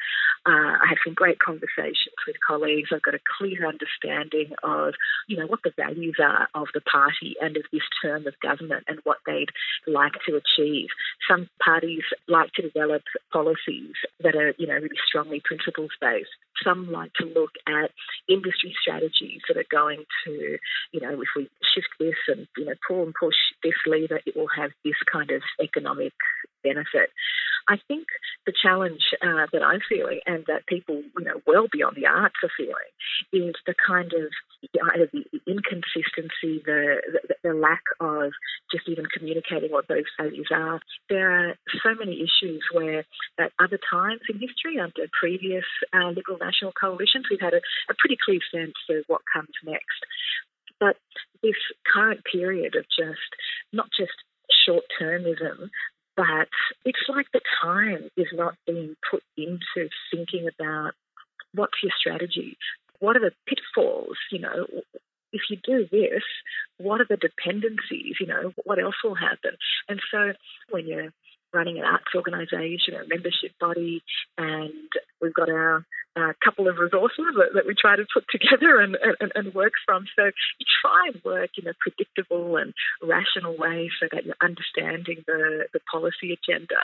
uh, 0.46 0.78
I 0.78 0.86
have 0.90 1.00
some 1.04 1.14
great 1.14 1.40
conversations 1.40 2.16
with 2.28 2.36
colleagues. 2.46 2.90
I've 2.94 3.02
got 3.02 3.16
a 3.16 3.30
clear 3.38 3.68
understanding 3.68 4.54
of, 4.64 4.94
you 5.28 5.38
know, 5.38 5.48
what 5.48 5.62
the 5.64 5.74
values 5.76 6.18
are 6.22 6.48
of 6.54 6.68
the 6.74 6.82
party 6.82 7.36
and 7.42 7.58
of 7.58 7.64
this 7.72 7.82
term 8.02 8.28
of 8.28 8.40
government 8.42 8.84
and 8.88 9.00
what 9.04 9.18
they'd 9.26 9.50
like 9.88 10.14
to 10.28 10.38
achieve. 10.38 10.90
Some 11.28 11.50
parties 11.64 12.04
like 12.28 12.52
to 12.54 12.62
develop 12.62 13.02
policies 13.34 13.96
that 14.22 14.36
are, 14.36 14.54
you 14.58 14.68
know, 14.68 14.76
really 14.76 15.00
strongly 15.08 15.42
principles 15.44 15.92
based. 16.00 16.30
Some 16.64 16.92
like 16.92 17.14
to 17.16 17.26
look 17.26 17.52
at 17.68 17.92
industry 18.30 18.76
strategies 18.80 19.42
that 19.48 19.58
are 19.58 19.65
going 19.72 20.04
to, 20.26 20.58
you 20.92 21.02
know, 21.02 21.12
if 21.12 21.30
we 21.36 21.50
shift 21.74 21.90
this 22.00 22.16
and, 22.28 22.48
you 22.58 22.66
know, 22.66 22.74
pull 22.88 23.04
and 23.04 23.14
push 23.20 23.36
this 23.64 23.74
lever, 23.86 24.20
it 24.26 24.36
will 24.36 24.50
have 24.56 24.72
this 24.84 24.96
kind 25.12 25.32
of 25.32 25.42
economic 25.62 26.14
benefit. 26.64 27.10
I 27.68 27.78
think 27.88 28.06
the 28.46 28.54
challenge 28.54 29.02
uh, 29.22 29.48
that 29.52 29.64
I'm 29.64 29.80
feeling 29.90 30.20
and 30.26 30.46
that 30.48 30.68
people, 30.68 31.02
you 31.18 31.26
know, 31.26 31.42
well 31.48 31.68
beyond 31.72 31.96
the 31.96 32.06
arts 32.06 32.36
are 32.44 32.52
feeling 32.56 32.92
is 33.34 33.56
the 33.66 33.74
kind 33.88 34.12
of 34.14 34.30
the 35.12 35.26
inconsistency, 35.48 36.62
the, 36.66 37.02
the, 37.28 37.36
the 37.44 37.54
lack 37.54 37.84
of 38.00 38.32
just 38.72 38.88
even 38.88 39.06
communicating 39.06 39.72
what 39.72 39.88
those 39.88 40.06
values 40.20 40.50
are. 40.54 40.80
There 41.10 41.32
are 41.32 41.56
so 41.84 41.96
many 41.98 42.22
issues 42.22 42.64
where 42.72 43.06
at 43.40 43.52
other 43.60 43.80
times 43.92 44.22
in 44.30 44.40
history, 44.40 44.80
under 44.80 45.08
previous 45.20 45.66
uh, 45.94 46.10
Liberal 46.10 46.38
National 46.40 46.72
coalitions, 46.72 47.26
we've 47.30 47.42
had 47.42 47.54
a, 47.54 47.62
a 47.90 47.96
pretty 47.98 48.18
clear 48.24 48.40
sense 48.54 48.78
of 48.90 49.04
what 49.08 49.22
comes 49.32 49.54
next. 49.64 50.06
But 50.80 50.98
this 51.42 51.56
current 51.86 52.22
period 52.30 52.76
of 52.76 52.86
just 52.98 53.32
not 53.72 53.88
just 53.98 54.14
short 54.66 54.84
termism, 55.00 55.70
but 56.16 56.48
it's 56.86 57.06
like 57.10 57.28
the 57.34 57.42
time 57.62 58.10
is 58.18 58.28
not 58.34 58.56
being 58.66 58.96
put 59.10 59.24
into 59.38 59.90
thinking 60.12 60.48
about 60.48 60.92
what's 61.54 61.84
your 61.84 61.92
strategy? 61.98 62.58
What 63.00 63.18
are 63.18 63.22
the 63.22 63.32
pitfalls? 63.48 64.18
You 64.32 64.40
know, 64.40 64.66
if 65.34 65.42
you 65.50 65.58
do 65.64 65.88
this, 65.92 66.24
what 66.78 67.02
are 67.02 67.08
the 67.10 67.18
dependencies? 67.18 68.16
You 68.20 68.28
know, 68.28 68.54
what 68.64 68.80
else 68.80 68.96
will 69.04 69.16
happen? 69.16 69.52
And 69.90 70.00
so 70.12 70.34
when 70.70 70.88
you're 70.88 71.12
running 71.54 71.78
an 71.78 71.86
arts 71.86 72.14
organisation, 72.16 72.96
a 72.96 73.08
membership 73.08 73.52
body, 73.60 74.04
and 74.38 74.90
we've 75.22 75.34
got 75.34 75.50
our 75.50 75.86
uh, 76.16 76.34
couple 76.44 76.68
of 76.68 76.78
resources 76.78 77.26
that, 77.36 77.50
that, 77.54 77.66
we 77.68 77.76
try 77.76 77.96
to 77.96 78.06
put 78.14 78.24
together 78.30 78.80
and, 78.80 78.98
and, 79.20 79.32
and, 79.36 79.54
work 79.54 79.74
from. 79.86 80.06
So 80.16 80.26
you 80.26 80.66
try 80.82 81.12
and 81.14 81.22
work 81.24 81.52
in 81.58 81.68
a 81.68 81.74
predictable 81.80 82.58
and 82.58 82.74
rational 83.04 83.58
way 83.58 83.90
so 84.00 84.08
that 84.12 84.26
you're 84.26 84.36
understanding 84.42 85.24
the, 85.28 85.68
the 85.74 85.80
policy 85.92 86.38
agenda. 86.38 86.80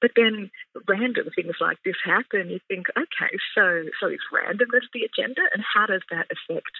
But 0.00 0.12
then 0.16 0.50
random 0.88 1.28
things 1.34 1.56
like 1.60 1.78
this 1.84 1.96
happen. 2.04 2.50
You 2.50 2.60
think, 2.68 2.86
okay, 2.96 3.36
so 3.54 3.84
so 4.00 4.08
is 4.08 4.20
randomness 4.32 4.88
the 4.92 5.02
agenda, 5.04 5.42
and 5.52 5.62
how 5.62 5.86
does 5.86 6.02
that 6.10 6.26
affect 6.30 6.72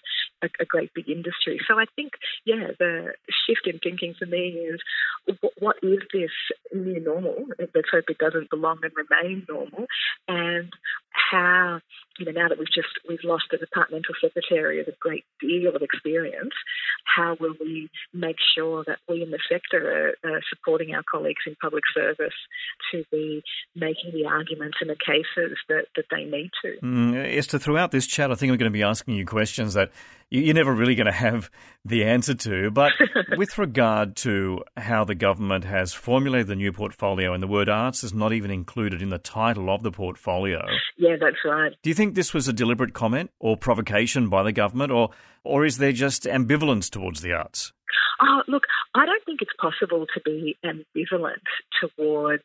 a, 0.43 0.49
a 0.61 0.65
great 0.65 0.93
big 0.95 1.09
industry? 1.09 1.61
So 1.69 1.79
I 1.79 1.85
think, 1.97 2.13
yeah, 2.45 2.69
the 2.79 3.13
shift 3.47 3.67
in 3.67 3.79
thinking 3.79 4.15
for 4.19 4.27
me 4.27 4.57
is, 4.73 4.81
what 5.59 5.77
is 5.83 6.01
this 6.13 6.31
new 6.73 7.01
normal? 7.01 7.47
Let's 7.59 7.91
hope 7.93 8.05
it 8.09 8.19
doesn't 8.19 8.51
belong 8.51 8.79
and 8.83 8.93
remain 8.97 9.47
normal, 9.49 9.87
and 10.29 10.73
how 11.11 11.81
you 12.21 12.27
know 12.27 12.33
now 12.33 12.49
that 12.49 12.59
we've 12.59 12.69
just 12.73 12.89
we've 13.09 13.25
lost 13.25 13.45
the 13.51 13.57
departmental 13.57 14.15
secretary 14.21 14.79
with 14.79 14.89
a 14.89 14.97
great 15.01 15.25
deal 15.41 15.75
of 15.75 15.83
experience, 15.83 16.53
how 17.17 17.37
will 17.41 17.55
we 17.59 17.89
make 18.13 18.37
sure 18.55 18.85
that 18.87 18.99
we 19.09 19.23
in 19.23 19.31
the 19.31 19.41
sector 19.51 20.15
are, 20.25 20.31
are 20.31 20.41
supporting 20.55 20.95
our 20.95 21.03
colleagues 21.11 21.43
in 21.47 21.57
public 21.61 21.85
service 21.95 22.35
to 22.93 23.05
be 23.11 23.43
making 23.75 24.13
the 24.13 24.27
arguments 24.27 24.79
and 24.81 24.91
the 24.91 24.97
cases 24.97 25.57
that, 25.69 25.87
that 25.97 26.05
they 26.11 26.25
need 26.25 26.51
to. 26.63 26.77
Mm, 26.85 27.37
Esther, 27.37 27.59
throughout 27.59 27.91
this 27.91 28.07
chat, 28.07 28.31
I 28.31 28.35
think 28.35 28.53
I'm 28.53 28.59
going 28.59 28.71
to 28.71 28.77
be 28.77 28.83
asking 28.83 29.15
you 29.15 29.27
questions 29.27 29.75
that 29.75 29.91
you're 30.31 30.55
never 30.55 30.73
really 30.73 30.95
going 30.95 31.07
to 31.07 31.13
have 31.13 31.51
the 31.85 32.05
answer 32.05 32.35
to. 32.35 32.71
But 32.71 32.93
with 33.37 33.59
regard 33.59 34.17
to 34.17 34.63
how 34.77 35.05
the 35.05 35.15
government 35.15 35.65
has 35.65 35.93
formulated 35.93 36.47
the 36.47 36.57
new 36.57 36.73
portfolio, 36.73 37.35
and 37.35 37.43
the 37.43 37.49
word 37.49 37.69
arts 37.69 38.05
is 38.05 38.15
not 38.15 38.33
even 38.33 38.51
included 38.51 39.03
in 39.03 39.11
the 39.11 39.19
title 39.19 39.69
of 39.71 39.83
the 39.83 39.91
portfolio. 39.91 40.65
Yeah, 40.97 41.17
that's 41.21 41.45
right. 41.45 41.73
Do 41.83 41.91
you 41.91 41.95
think 41.95 42.15
this 42.15 42.33
was 42.33 42.49
a 42.49 42.53
deliberate 42.53 42.95
comment 42.95 43.31
or 43.41 43.57
provocation 43.57 44.29
by 44.29 44.43
the 44.43 44.53
government, 44.53 44.93
or, 44.93 45.11
or 45.45 45.65
is 45.65 45.79
there 45.79 45.93
just 45.93 46.25
ambivalence 46.25 46.89
towards 46.89 47.21
the 47.21 47.33
arts? 47.33 47.73
Oh, 48.23 48.43
look, 48.49 48.65
I 48.95 49.07
don't 49.07 49.25
think 49.25 49.41
it's 49.41 49.51
possible 49.59 50.07
to 50.15 50.21
be 50.21 50.57
ambivalent 50.65 51.43
towards 51.81 52.43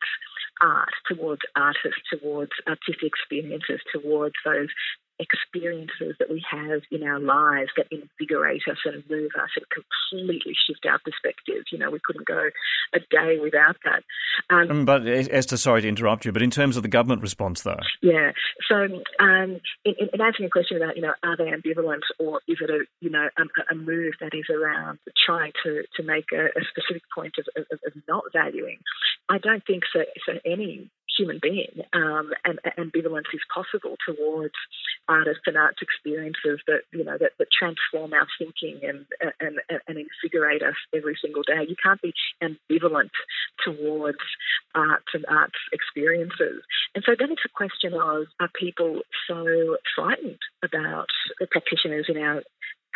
art, 0.62 0.88
towards 1.06 1.42
artists, 1.54 2.00
towards 2.10 2.52
artistic 2.66 3.02
experiences, 3.02 3.80
towards 3.92 4.34
those 4.44 4.68
experiences 5.18 6.16
that 6.18 6.30
we 6.30 6.44
have 6.50 6.82
in 6.90 7.02
our 7.02 7.18
lives 7.18 7.70
that 7.76 7.86
invigorate 7.90 8.62
us 8.70 8.78
and 8.84 9.02
move 9.08 9.30
us 9.40 9.50
and 9.56 9.66
completely 9.70 10.54
shift 10.66 10.84
our 10.86 10.98
perspective. 10.98 11.64
You 11.72 11.78
know, 11.78 11.90
we 11.90 12.00
couldn't 12.04 12.26
go 12.26 12.50
a 12.94 12.98
day 12.98 13.38
without 13.42 13.76
that. 13.84 14.02
Um, 14.50 14.68
mm, 14.68 14.84
but 14.84 15.06
Esther, 15.06 15.56
sorry 15.56 15.82
to 15.82 15.88
interrupt 15.88 16.24
you, 16.24 16.32
but 16.32 16.42
in 16.42 16.50
terms 16.50 16.76
of 16.76 16.82
the 16.82 16.88
government 16.88 17.22
response, 17.22 17.62
though, 17.62 17.80
yeah. 18.02 18.32
So, 18.68 18.76
um, 19.20 19.60
in, 19.84 19.94
in, 19.98 20.20
answering 20.20 20.46
a 20.46 20.50
question 20.50 20.76
about 20.76 20.96
you 20.96 21.02
know, 21.02 21.14
are 21.22 21.36
they 21.36 21.44
ambivalent 21.44 22.02
or 22.18 22.40
is 22.46 22.58
it 22.60 22.70
a 22.70 22.84
you 23.00 23.10
know 23.10 23.28
a, 23.38 23.72
a 23.72 23.74
move 23.74 24.14
that 24.20 24.32
is 24.34 24.46
around 24.50 24.98
trying 25.24 25.52
to 25.64 25.82
to 25.96 26.02
make 26.02 26.26
a, 26.32 26.46
a 26.46 26.62
specific 26.70 27.02
point 27.14 27.34
of, 27.38 27.46
of, 27.56 27.78
of, 27.86 27.92
not 28.08 28.24
valuing? 28.32 28.78
I 29.28 29.38
don't 29.38 29.64
think 29.66 29.84
so. 29.92 30.00
So 30.26 30.38
any 30.44 30.90
human 31.18 31.38
being, 31.42 31.82
um, 31.92 32.30
and 32.44 32.60
ambivalence 32.78 33.32
is 33.32 33.40
possible 33.52 33.96
towards 34.06 34.54
artists 35.08 35.44
and 35.46 35.56
arts 35.56 35.78
experiences 35.80 36.60
that 36.66 36.82
you 36.92 37.04
know 37.04 37.16
that, 37.18 37.32
that 37.38 37.48
transform 37.50 38.12
our 38.12 38.26
thinking 38.38 38.80
and, 38.82 39.06
and 39.40 39.58
and 39.86 39.98
invigorate 39.98 40.62
us 40.62 40.74
every 40.94 41.16
single 41.20 41.42
day. 41.42 41.66
You 41.68 41.76
can't 41.82 42.00
be 42.02 42.12
ambivalent 42.42 43.10
towards 43.64 44.18
arts 44.74 45.08
and 45.14 45.24
arts 45.28 45.58
experiences. 45.72 46.62
And 46.94 47.04
so 47.04 47.14
then 47.18 47.30
it's 47.30 47.42
a 47.44 47.56
question 47.56 47.94
of 47.94 48.26
are 48.40 48.50
people 48.54 49.00
so 49.28 49.76
frightened 49.94 50.38
about 50.62 51.06
the 51.40 51.46
practitioners 51.46 52.06
in 52.08 52.18
our 52.18 52.42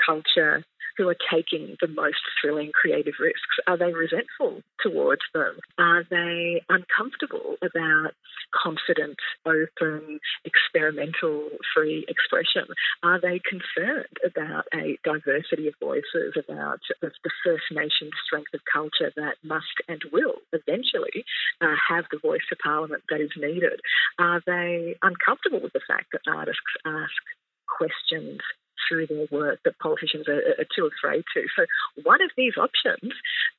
culture 0.05 0.65
who 0.97 1.09
are 1.09 1.17
taking 1.33 1.77
the 1.81 1.89
most 1.89 2.21
thrilling 2.41 2.73
creative 2.75 3.15
risks? 3.21 3.57
Are 3.67 3.79
they 3.79 3.93
resentful 3.93 4.63
towards 4.83 5.23
them? 5.33 5.57
Are 5.79 6.05
they 6.11 6.63
uncomfortable 6.69 7.57
about 7.63 8.13
confident, 8.55 9.17
open, 9.47 10.21
experimental, 10.45 11.49
free 11.75 12.05
expression? 12.09 12.67
Are 13.03 13.21
they 13.21 13.41
concerned 13.41 14.17
about 14.25 14.65
a 14.75 14.99
diversity 15.05 15.69
of 15.69 15.75
voices, 15.81 16.35
about 16.37 16.81
the 17.01 17.11
First 17.45 17.65
Nation 17.71 18.11
strength 18.27 18.53
of 18.55 18.61
culture 18.71 19.13
that 19.17 19.37
must 19.45 19.67
and 19.89 20.03
will 20.13 20.37
eventually 20.53 21.25
uh, 21.61 21.75
have 21.89 22.05
the 22.11 22.19
voice 22.19 22.43
to 22.49 22.57
Parliament 22.57 23.03
that 23.11 23.21
is 23.21 23.31
needed? 23.37 23.81
Are 24.19 24.43
they 24.47 24.97
uncomfortable 25.03 25.61
with 25.61 25.73
the 25.73 25.81
fact 25.87 26.13
that 26.13 26.23
artists 26.31 26.61
ask 26.85 27.23
questions 27.69 28.41
through 28.89 29.07
their 29.07 29.27
work 29.31 29.61
that 29.65 29.79
politicians 29.79 30.27
are, 30.29 30.43
are 30.59 30.69
too 30.75 30.89
afraid 30.89 31.23
to. 31.35 31.43
So, 31.57 31.65
one 32.03 32.23
of 32.23 32.31
these 32.37 32.55
options, 32.57 33.13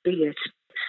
be 0.03 0.23
it 0.23 0.37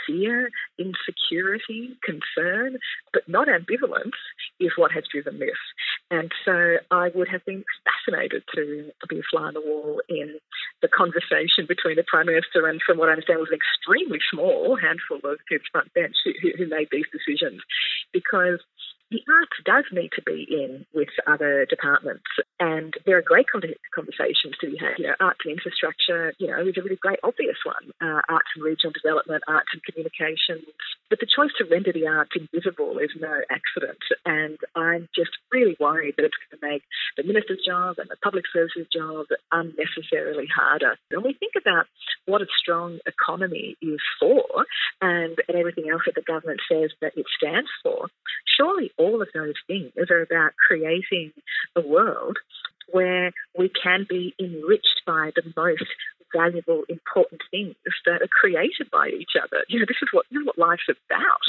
fear, 0.07 0.51
insecurity, 0.79 1.97
concern, 2.05 2.79
but 3.13 3.29
not 3.29 3.49
ambivalence, 3.49 4.19
is 4.61 4.73
what 4.77 4.93
has 4.93 5.05
driven 5.11 5.39
this. 5.39 5.59
And 6.11 6.31
so 6.45 6.77
I 6.91 7.11
would 7.15 7.29
have 7.29 7.45
been 7.45 7.65
fascinated 7.85 8.43
to 8.55 8.91
be 9.09 9.19
a 9.19 9.23
fly 9.31 9.43
on 9.43 9.55
the 9.55 9.61
wall 9.61 10.01
in 10.09 10.39
the 10.83 10.89
conversation 10.89 11.67
between 11.67 11.97
the 11.97 12.05
Prime 12.07 12.27
Minister 12.27 12.67
and, 12.67 12.81
from 12.85 12.99
what 12.99 13.09
I 13.09 13.13
understand, 13.13 13.41
was 13.41 13.49
an 13.51 13.59
extremely 13.59 14.19
small 14.33 14.77
handful 14.77 15.21
of 15.25 15.39
his 15.49 15.61
front 15.71 15.93
bench 15.95 16.17
who, 16.25 16.33
who 16.57 16.67
made 16.69 16.89
these 16.91 17.07
decisions. 17.13 17.63
Because 18.13 18.61
the 19.13 19.23
arts 19.29 19.57
does 19.65 19.85
need 19.93 20.11
to 20.17 20.23
be 20.23 20.49
in 20.49 20.87
with 20.95 21.13
other 21.27 21.67
departments, 21.69 22.25
and 22.59 22.95
there 23.05 23.19
are 23.19 23.23
great 23.23 23.47
conversations 23.53 24.57
to 24.61 24.71
be 24.71 24.79
had. 24.81 24.97
You 24.99 25.09
know, 25.09 25.15
arts 25.21 25.41
and 25.45 25.53
infrastructure, 25.53 26.33
you 26.39 26.49
know, 26.49 26.65
is 26.65 26.77
a 26.79 26.83
really 26.83 26.97
great 26.97 27.21
obvious 27.23 27.61
one. 27.65 27.93
Uh, 28.01 28.23
arts 28.29 28.49
and 28.57 28.65
regional 28.65 28.93
development, 28.97 29.45
arts 29.47 29.69
and 29.73 29.85
communications. 29.85 30.65
But 31.13 31.21
the 31.21 31.27
choice 31.27 31.53
to 31.59 31.69
render 31.71 31.93
the 31.93 32.07
arts 32.07 32.33
invisible 32.35 32.97
is 32.97 33.11
no 33.21 33.43
accident, 33.51 34.01
and 34.25 34.57
I'm 34.75 35.11
just 35.15 35.29
really 35.53 35.77
worried 35.79 36.15
that 36.17 36.25
it's 36.25 36.41
going 36.49 36.59
to 36.59 36.67
make 36.67 36.83
the 37.19 37.23
minister's 37.23 37.61
job 37.67 37.97
and 37.99 38.09
the 38.09 38.17
public 38.25 38.45
services 38.51 38.87
job 38.91 39.27
unnecessarily 39.53 40.47
harder. 40.49 40.97
When 41.11 41.23
we 41.23 41.35
think 41.35 41.53
about 41.61 41.85
what 42.25 42.41
a 42.41 42.47
strong 42.59 42.99
economy 43.05 43.77
is 43.83 44.01
for, 44.19 44.65
and, 45.03 45.37
and 45.49 45.59
everything 45.59 45.91
else 45.93 46.01
that 46.07 46.15
the 46.15 46.23
government 46.23 46.61
says 46.67 46.93
that 47.03 47.13
it 47.15 47.27
stands 47.37 47.69
for, 47.83 48.09
surely 48.57 48.91
all 48.97 49.21
of 49.21 49.29
those 49.35 49.61
things 49.67 49.93
are 50.09 50.23
about 50.23 50.53
creating 50.67 51.33
a 51.77 51.87
world 51.87 52.39
where 52.91 53.33
we 53.59 53.71
can 53.83 54.07
be 54.09 54.35
enriched 54.41 55.03
by 55.07 55.31
the 55.37 55.43
most 55.57 55.85
valuable, 56.35 56.83
important 56.89 57.43
things 57.51 57.75
that 58.07 58.23
are 58.23 58.29
created 58.29 58.91
by 58.91 59.09
each 59.09 59.33
other. 59.41 59.65
You 59.69 59.81
know, 59.81 59.87
this 59.89 60.03
is 60.03 60.09
what 60.13 60.27
this 60.31 60.41
is 60.41 60.47
what 60.47 60.59
life's 60.59 60.89
about. 60.89 61.47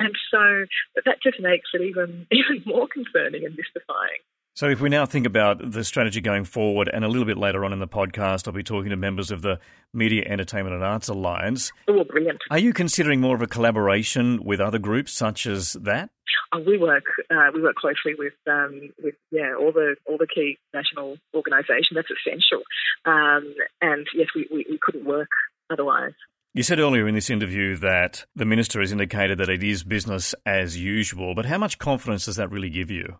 And 0.00 0.14
so 0.30 0.66
that 1.04 1.22
just 1.22 1.40
makes 1.40 1.70
it 1.74 1.82
even 1.82 2.26
even 2.32 2.62
more 2.66 2.88
concerning 2.88 3.44
and 3.44 3.56
mystifying. 3.56 4.22
So, 4.54 4.68
if 4.68 4.82
we 4.82 4.90
now 4.90 5.06
think 5.06 5.24
about 5.24 5.72
the 5.72 5.82
strategy 5.82 6.20
going 6.20 6.44
forward, 6.44 6.90
and 6.92 7.06
a 7.06 7.08
little 7.08 7.24
bit 7.24 7.38
later 7.38 7.64
on 7.64 7.72
in 7.72 7.78
the 7.78 7.88
podcast, 7.88 8.46
I'll 8.46 8.52
be 8.52 8.62
talking 8.62 8.90
to 8.90 8.96
members 8.96 9.30
of 9.30 9.40
the 9.40 9.58
Media, 9.94 10.24
Entertainment 10.26 10.74
and 10.74 10.84
Arts 10.84 11.08
Alliance. 11.08 11.72
Oh, 11.88 12.04
brilliant. 12.04 12.38
Are 12.50 12.58
you 12.58 12.74
considering 12.74 13.18
more 13.18 13.34
of 13.34 13.40
a 13.40 13.46
collaboration 13.46 14.44
with 14.44 14.60
other 14.60 14.78
groups 14.78 15.12
such 15.12 15.46
as 15.46 15.72
that? 15.80 16.10
Uh, 16.52 16.58
we 16.66 16.76
work 16.76 17.04
uh, 17.30 17.50
we 17.54 17.62
work 17.62 17.76
closely 17.76 18.12
with 18.18 18.34
um, 18.46 18.90
with 19.02 19.14
yeah 19.30 19.54
all 19.58 19.72
the 19.72 19.96
all 20.04 20.18
the 20.18 20.26
key 20.26 20.58
national 20.74 21.16
organisations. 21.34 21.92
That's 21.94 22.08
essential, 22.10 22.62
um, 23.06 23.54
and 23.80 24.06
yes, 24.14 24.28
we, 24.34 24.46
we, 24.52 24.66
we 24.68 24.78
couldn't 24.82 25.06
work 25.06 25.30
otherwise. 25.70 26.12
You 26.54 26.62
said 26.62 26.78
earlier 26.78 27.08
in 27.08 27.14
this 27.14 27.30
interview 27.30 27.76
that 27.78 28.26
the 28.36 28.44
minister 28.44 28.80
has 28.80 28.92
indicated 28.92 29.38
that 29.38 29.48
it 29.48 29.62
is 29.62 29.84
business 29.84 30.34
as 30.44 30.76
usual, 30.76 31.34
but 31.34 31.46
how 31.46 31.56
much 31.56 31.78
confidence 31.78 32.26
does 32.26 32.36
that 32.36 32.50
really 32.50 32.68
give 32.68 32.90
you? 32.90 33.16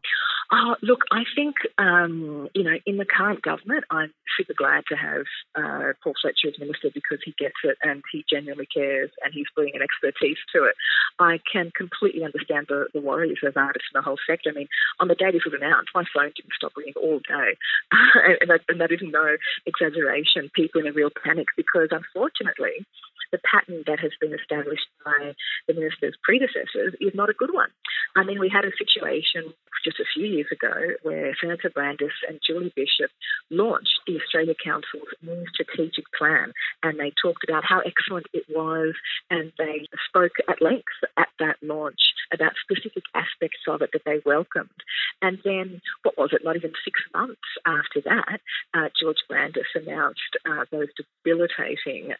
Uh, 0.53 0.75
look, 0.83 1.01
I 1.11 1.25
think, 1.35 1.57
um, 1.79 2.47
you 2.55 2.63
know, 2.63 2.77
in 2.85 2.99
the 2.99 3.07
current 3.07 3.41
government, 3.41 3.85
I'm 3.91 4.13
super 4.37 4.53
glad 4.53 4.85
to 4.91 4.97
have 4.97 5.25
uh, 5.57 5.97
Paul 6.05 6.13
Fletcher 6.21 6.49
as 6.49 6.61
minister 6.61 6.91
because 6.93 7.21
he 7.25 7.35
gets 7.39 7.57
it 7.65 7.79
and 7.83 8.03
he 8.13 8.23
genuinely 8.29 8.67
cares 8.67 9.11
and 9.25 9.33
he's 9.33 9.47
bringing 9.57 9.77
an 9.77 9.83
expertise 9.83 10.37
to 10.55 10.65
it. 10.65 10.77
I 11.19 11.41
can 11.51 11.73
completely 11.75 12.23
understand 12.23 12.67
the, 12.69 12.85
the 12.93 13.01
worries 13.01 13.39
of 13.43 13.57
artists 13.57 13.89
in 13.95 13.99
the 13.99 14.05
whole 14.05 14.19
sector. 14.29 14.51
I 14.51 14.53
mean, 14.53 14.69
on 15.01 15.09
the 15.09 15.15
day 15.15 15.33
this 15.33 15.47
was 15.47 15.57
announced, 15.57 15.89
my 15.95 16.05
phone 16.13 16.33
didn't 16.37 16.53
stop 16.55 16.73
ringing 16.77 17.01
all 17.01 17.21
day. 17.21 17.57
and, 18.41 18.51
that, 18.51 18.61
and 18.69 18.79
that 18.79 18.93
is 18.93 19.01
no 19.01 19.37
exaggeration. 19.65 20.51
People 20.53 20.83
in 20.83 20.87
a 20.87 20.93
real 20.93 21.11
panic 21.25 21.47
because, 21.57 21.89
unfortunately, 21.93 22.85
the 23.33 23.41
pattern 23.43 23.83
that 23.87 23.99
has 24.01 24.13
been 24.21 24.33
established 24.33 24.87
by 25.05 25.33
the 25.67 25.75
minister's 25.75 26.17
predecessors 26.23 26.95
is 27.01 27.15
not 27.15 27.31
a 27.31 27.35
good 27.35 27.53
one. 27.53 27.71
I 28.17 28.25
mean, 28.25 28.39
we 28.39 28.49
had 28.53 28.65
a 28.65 28.77
situation 28.77 29.53
just 29.85 29.99
a 29.99 30.05
few 30.15 30.27
years 30.27 30.47
ago 30.53 30.73
where 31.03 31.35
Senator 31.41 31.71
Brandis 31.71 32.13
and 32.29 32.39
Julie 32.47 32.73
Bishop 32.77 33.11
launched 33.51 33.99
the 34.07 34.21
Australia 34.21 34.55
Council's 34.63 35.09
new 35.23 35.45
strategic 35.53 36.05
plan, 36.17 36.53
and 36.83 36.99
they 36.99 37.13
talked 37.21 37.45
about 37.49 37.65
how 37.65 37.81
excellent 37.81 38.27
it 38.33 38.45
was, 38.49 38.95
and 39.31 39.53
they 39.59 39.89
spoke 40.09 40.33
at 40.49 40.63
length 40.63 40.95
at 41.17 41.29
that 41.39 41.57
launch 41.63 42.01
about 42.33 42.53
specific 42.63 43.05
aspects 43.15 43.61
of 43.69 43.83
it 43.83 43.91
that 43.93 44.03
they 44.05 44.21
welcomed. 44.25 44.71
And 45.21 45.39
then, 45.45 45.81
what 46.03 46.17
was 46.17 46.31
it, 46.33 46.45
not 46.45 46.57
even 46.57 46.73
six 46.85 47.01
months 47.15 47.41
after 47.67 48.01
that, 48.05 48.41
uh, 48.75 48.89
George 49.01 49.23
Brandis 49.29 49.67
announced 49.75 50.21
uh, 50.47 50.65
those 50.71 50.89
debilitating 51.25 52.15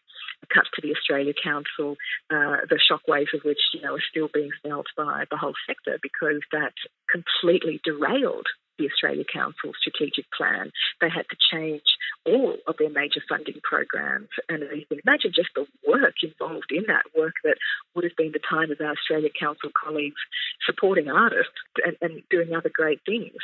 cuts 0.53 0.69
to 0.75 0.83
the 0.83 0.95
Australia 0.95 1.33
Council, 1.43 1.97
uh, 2.31 2.67
the 2.69 2.79
shockwaves 2.79 3.35
of 3.35 3.41
which, 3.45 3.61
you 3.75 3.81
know, 3.83 3.95
are 3.95 4.09
still 4.11 4.29
being 4.33 4.51
felt 4.63 4.87
by 4.97 5.25
the 5.31 5.37
whole 5.37 5.55
sector 5.67 5.99
because 6.03 6.41
that 6.53 6.73
completely 7.11 7.81
derailed 7.85 8.47
the 8.79 8.89
Australia 8.89 9.25
Council 9.25 9.73
strategic 9.79 10.27
plan. 10.33 10.71
They 11.01 11.09
had 11.09 11.27
to 11.31 11.37
change 11.53 11.83
all 12.25 12.57
of 12.67 12.77
their 12.79 12.91
major 12.91 13.21
funding 13.29 13.61
programs 13.63 14.29
and 14.49 14.63
everything. 14.63 14.99
Imagine 15.05 15.33
just 15.35 15.51
the 15.55 15.67
work 15.87 16.15
involved 16.23 16.71
in 16.71 16.85
that 16.89 17.05
work 17.17 17.35
that 17.45 17.57
would 17.95 18.05
have 18.05 18.17
been 18.17 18.33
the 18.33 18.41
time 18.43 18.71
of 18.71 18.81
our 18.81 18.93
Australia 18.93 19.31
Council 19.39 19.71
colleagues 19.73 20.21
supporting 20.67 21.09
artists 21.09 21.59
and, 21.85 21.97
and 22.01 22.23
doing 22.31 22.55
other 22.55 22.71
great 22.73 23.01
things. 23.05 23.37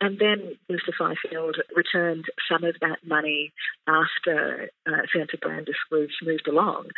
And 0.00 0.18
then 0.18 0.56
Mr. 0.70 0.92
Fifield 0.96 1.56
returned 1.74 2.24
some 2.50 2.64
of 2.64 2.76
that 2.80 2.98
money 3.06 3.52
after 3.86 4.70
uh, 4.86 5.04
Senator 5.12 5.38
Brandis 5.40 5.76
was 5.90 6.08
moved 6.22 6.48
along. 6.48 6.88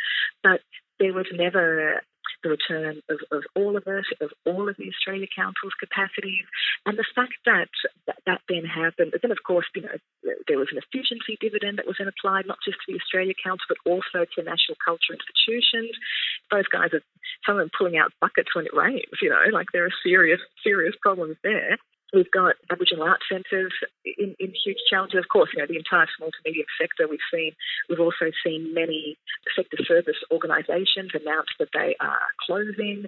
But 0.43 0.61
there 0.99 1.13
was 1.13 1.27
never 1.33 2.01
the 2.43 2.49
return 2.49 3.01
of, 3.09 3.19
of 3.31 3.43
all 3.55 3.75
of 3.75 3.83
it, 3.85 4.05
of 4.21 4.31
all 4.45 4.69
of 4.69 4.75
the 4.77 4.87
Australia 4.89 5.27
Council's 5.27 5.75
capacities, 5.79 6.45
and 6.85 6.97
the 6.97 7.07
fact 7.15 7.35
that, 7.45 7.69
that 8.07 8.19
that 8.25 8.41
then 8.47 8.63
happened. 8.63 9.13
Then, 9.21 9.31
of 9.31 9.43
course, 9.45 9.65
you 9.75 9.83
know, 9.83 9.97
there 10.47 10.57
was 10.57 10.71
an 10.71 10.79
efficiency 10.79 11.37
dividend 11.39 11.77
that 11.77 11.87
was 11.87 11.97
then 11.99 12.07
applied 12.07 12.47
not 12.47 12.59
just 12.63 12.77
to 12.85 12.93
the 12.93 12.99
Australia 12.99 13.33
Council 13.35 13.65
but 13.67 13.81
also 13.85 14.25
to 14.25 14.43
national 14.43 14.79
culture 14.83 15.13
institutions. 15.13 15.91
Those 16.51 16.67
guys 16.71 16.93
are 16.93 17.03
some 17.45 17.57
of 17.57 17.63
them 17.63 17.75
pulling 17.75 17.97
out 17.97 18.15
buckets 18.21 18.55
when 18.55 18.65
it 18.65 18.75
rains. 18.75 19.19
You 19.21 19.29
know, 19.29 19.43
like 19.51 19.67
there 19.73 19.85
are 19.85 19.95
serious 20.03 20.39
serious 20.63 20.95
problems 21.01 21.37
there. 21.43 21.77
We've 22.13 22.31
got 22.31 22.55
Aboriginal 22.71 23.05
art 23.05 23.21
centres 23.29 23.73
in, 24.19 24.35
in, 24.39 24.53
huge 24.53 24.77
challenges. 24.89 25.19
Of 25.19 25.29
course, 25.31 25.49
you 25.53 25.59
know, 25.59 25.67
the 25.67 25.79
entire 25.79 26.07
small 26.17 26.29
to 26.29 26.41
medium 26.45 26.67
sector 26.79 27.07
we've 27.07 27.23
seen. 27.33 27.53
We've 27.89 27.99
also 27.99 28.29
seen 28.45 28.73
many 28.73 29.17
sector 29.55 29.77
service 29.87 30.19
organisations 30.31 31.11
announce 31.15 31.47
that 31.57 31.69
they 31.73 31.95
are 31.99 32.27
closing. 32.45 33.05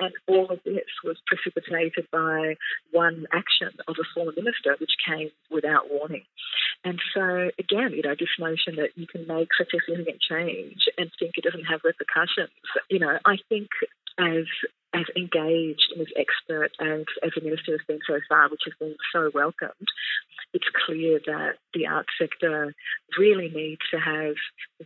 And 0.00 0.12
all 0.28 0.50
of 0.50 0.60
this 0.64 0.88
was 1.04 1.18
precipitated 1.26 2.06
by 2.12 2.54
one 2.92 3.26
action 3.32 3.74
of 3.88 3.96
a 3.98 4.06
former 4.14 4.32
minister, 4.36 4.76
which 4.78 4.94
came 5.06 5.30
without 5.50 5.90
warning. 5.90 6.24
And 6.84 6.98
so, 7.14 7.50
again, 7.58 7.92
you 7.92 8.02
know, 8.02 8.14
this 8.18 8.38
notion 8.38 8.76
that 8.76 8.94
you 8.94 9.06
can 9.06 9.26
make 9.26 9.48
such 9.58 9.74
a 9.74 9.82
significant 9.84 10.20
change 10.22 10.86
and 10.98 11.10
think 11.18 11.34
it 11.36 11.44
doesn't 11.44 11.66
have 11.66 11.80
repercussions, 11.84 12.54
you 12.88 12.98
know, 12.98 13.18
I 13.24 13.36
think 13.48 13.68
as 14.18 14.46
as 14.94 15.04
engaged 15.16 15.92
and 15.92 16.02
as 16.02 16.12
expert 16.16 16.70
as, 16.80 17.04
as 17.22 17.30
the 17.34 17.42
minister 17.42 17.72
has 17.72 17.80
been 17.86 18.00
so 18.06 18.20
far, 18.28 18.48
which 18.50 18.62
has 18.64 18.74
been 18.78 18.96
so 19.12 19.30
welcomed, 19.34 19.88
it's 20.52 20.68
clear 20.86 21.18
that 21.26 21.54
the 21.72 21.86
arts 21.86 22.12
sector 22.20 22.74
really 23.18 23.48
needs 23.48 23.80
to 23.90 23.98
have 23.98 24.34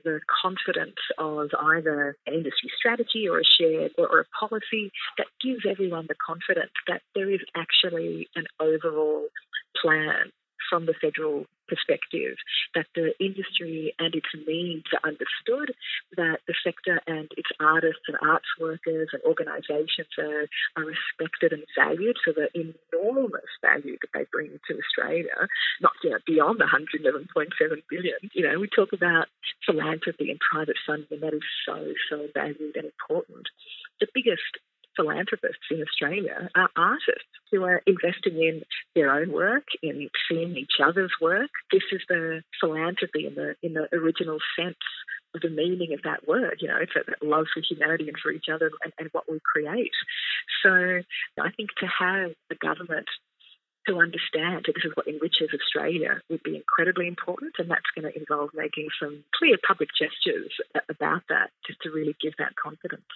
the 0.04 0.20
confidence 0.42 1.00
of 1.18 1.50
either 1.74 2.16
an 2.26 2.34
industry 2.34 2.70
strategy 2.78 3.28
or 3.28 3.40
a 3.40 3.44
shared 3.58 3.92
or, 3.98 4.06
or 4.06 4.20
a 4.20 4.46
policy 4.46 4.92
that 5.18 5.26
gives 5.42 5.62
everyone 5.68 6.06
the 6.08 6.14
confidence 6.24 6.72
that 6.86 7.02
there 7.14 7.30
is 7.30 7.40
actually 7.56 8.28
an 8.36 8.46
overall 8.60 9.26
plan 9.80 10.30
from 10.70 10.86
the 10.86 10.94
federal 11.00 11.46
perspective, 11.68 12.36
that 12.74 12.86
the 12.94 13.12
industry 13.20 13.94
and 13.98 14.14
its 14.14 14.28
needs 14.46 14.86
are 14.94 15.10
understood, 15.10 15.74
that 16.16 16.40
the 16.46 16.54
sector 16.64 17.00
and 17.06 17.30
its 17.36 17.50
artists 17.60 18.06
and 18.08 18.16
arts 18.22 18.48
workers 18.60 19.08
and 19.12 19.22
organisations 19.22 20.10
are, 20.18 20.46
are 20.76 20.86
respected 20.86 21.52
and 21.52 21.64
valued 21.76 22.16
for 22.24 22.32
the 22.32 22.48
enormous 22.54 23.50
value 23.60 23.96
that 24.00 24.10
they 24.14 24.26
bring 24.32 24.58
to 24.68 24.78
Australia, 24.78 25.48
not 25.80 25.92
you 26.02 26.10
know, 26.10 26.18
beyond 26.26 26.60
the 26.60 26.64
111.7 26.64 27.82
billion. 27.90 28.18
You 28.32 28.48
know, 28.48 28.58
we 28.58 28.68
talk 28.68 28.92
about 28.92 29.26
philanthropy 29.64 30.30
and 30.30 30.40
private 30.40 30.76
funding, 30.86 31.20
that 31.20 31.34
is 31.34 31.42
so, 31.66 31.92
so 32.10 32.26
valued 32.34 32.76
and 32.76 32.86
important. 32.86 33.46
The 34.00 34.06
biggest 34.14 34.60
philanthropists 34.96 35.66
in 35.70 35.82
Australia 35.82 36.48
are 36.54 36.70
artists 36.76 37.28
who 37.50 37.64
are 37.64 37.82
investing 37.86 38.42
in 38.42 38.62
their 38.94 39.12
own 39.12 39.32
work, 39.32 39.64
in 39.82 40.08
seeing 40.28 40.56
each 40.56 40.80
other's 40.82 41.12
work. 41.20 41.50
This 41.70 41.82
is 41.92 42.02
the 42.08 42.42
philanthropy 42.60 43.26
in 43.26 43.34
the 43.34 43.54
in 43.62 43.74
the 43.74 43.88
original 43.94 44.38
sense 44.58 44.76
of 45.34 45.42
the 45.42 45.50
meaning 45.50 45.92
of 45.92 46.02
that 46.04 46.26
word. 46.26 46.58
You 46.60 46.68
know, 46.68 46.78
it's 46.80 46.96
a 46.96 47.24
love 47.24 47.46
for 47.52 47.62
humanity 47.68 48.08
and 48.08 48.16
for 48.22 48.32
each 48.32 48.46
other 48.52 48.70
and, 48.82 48.92
and 48.98 49.08
what 49.12 49.30
we 49.30 49.38
create. 49.44 49.92
So 50.62 51.02
I 51.40 51.50
think 51.56 51.70
to 51.80 51.86
have 51.86 52.30
a 52.50 52.54
government 52.54 53.06
to 53.86 54.00
understand 54.00 54.66
that 54.66 54.74
this 54.74 54.84
is 54.84 54.92
what 54.94 55.06
enriches 55.06 55.54
Australia 55.54 56.20
would 56.28 56.42
be 56.42 56.56
incredibly 56.56 57.06
important, 57.06 57.54
and 57.58 57.70
that's 57.70 57.90
going 57.94 58.10
to 58.10 58.18
involve 58.18 58.50
making 58.52 58.88
some 59.00 59.22
clear 59.38 59.56
public 59.66 59.90
gestures 59.94 60.52
about 60.90 61.22
that 61.28 61.50
just 61.66 61.80
to 61.82 61.90
really 61.90 62.16
give 62.20 62.34
that 62.38 62.56
confidence. 62.56 63.06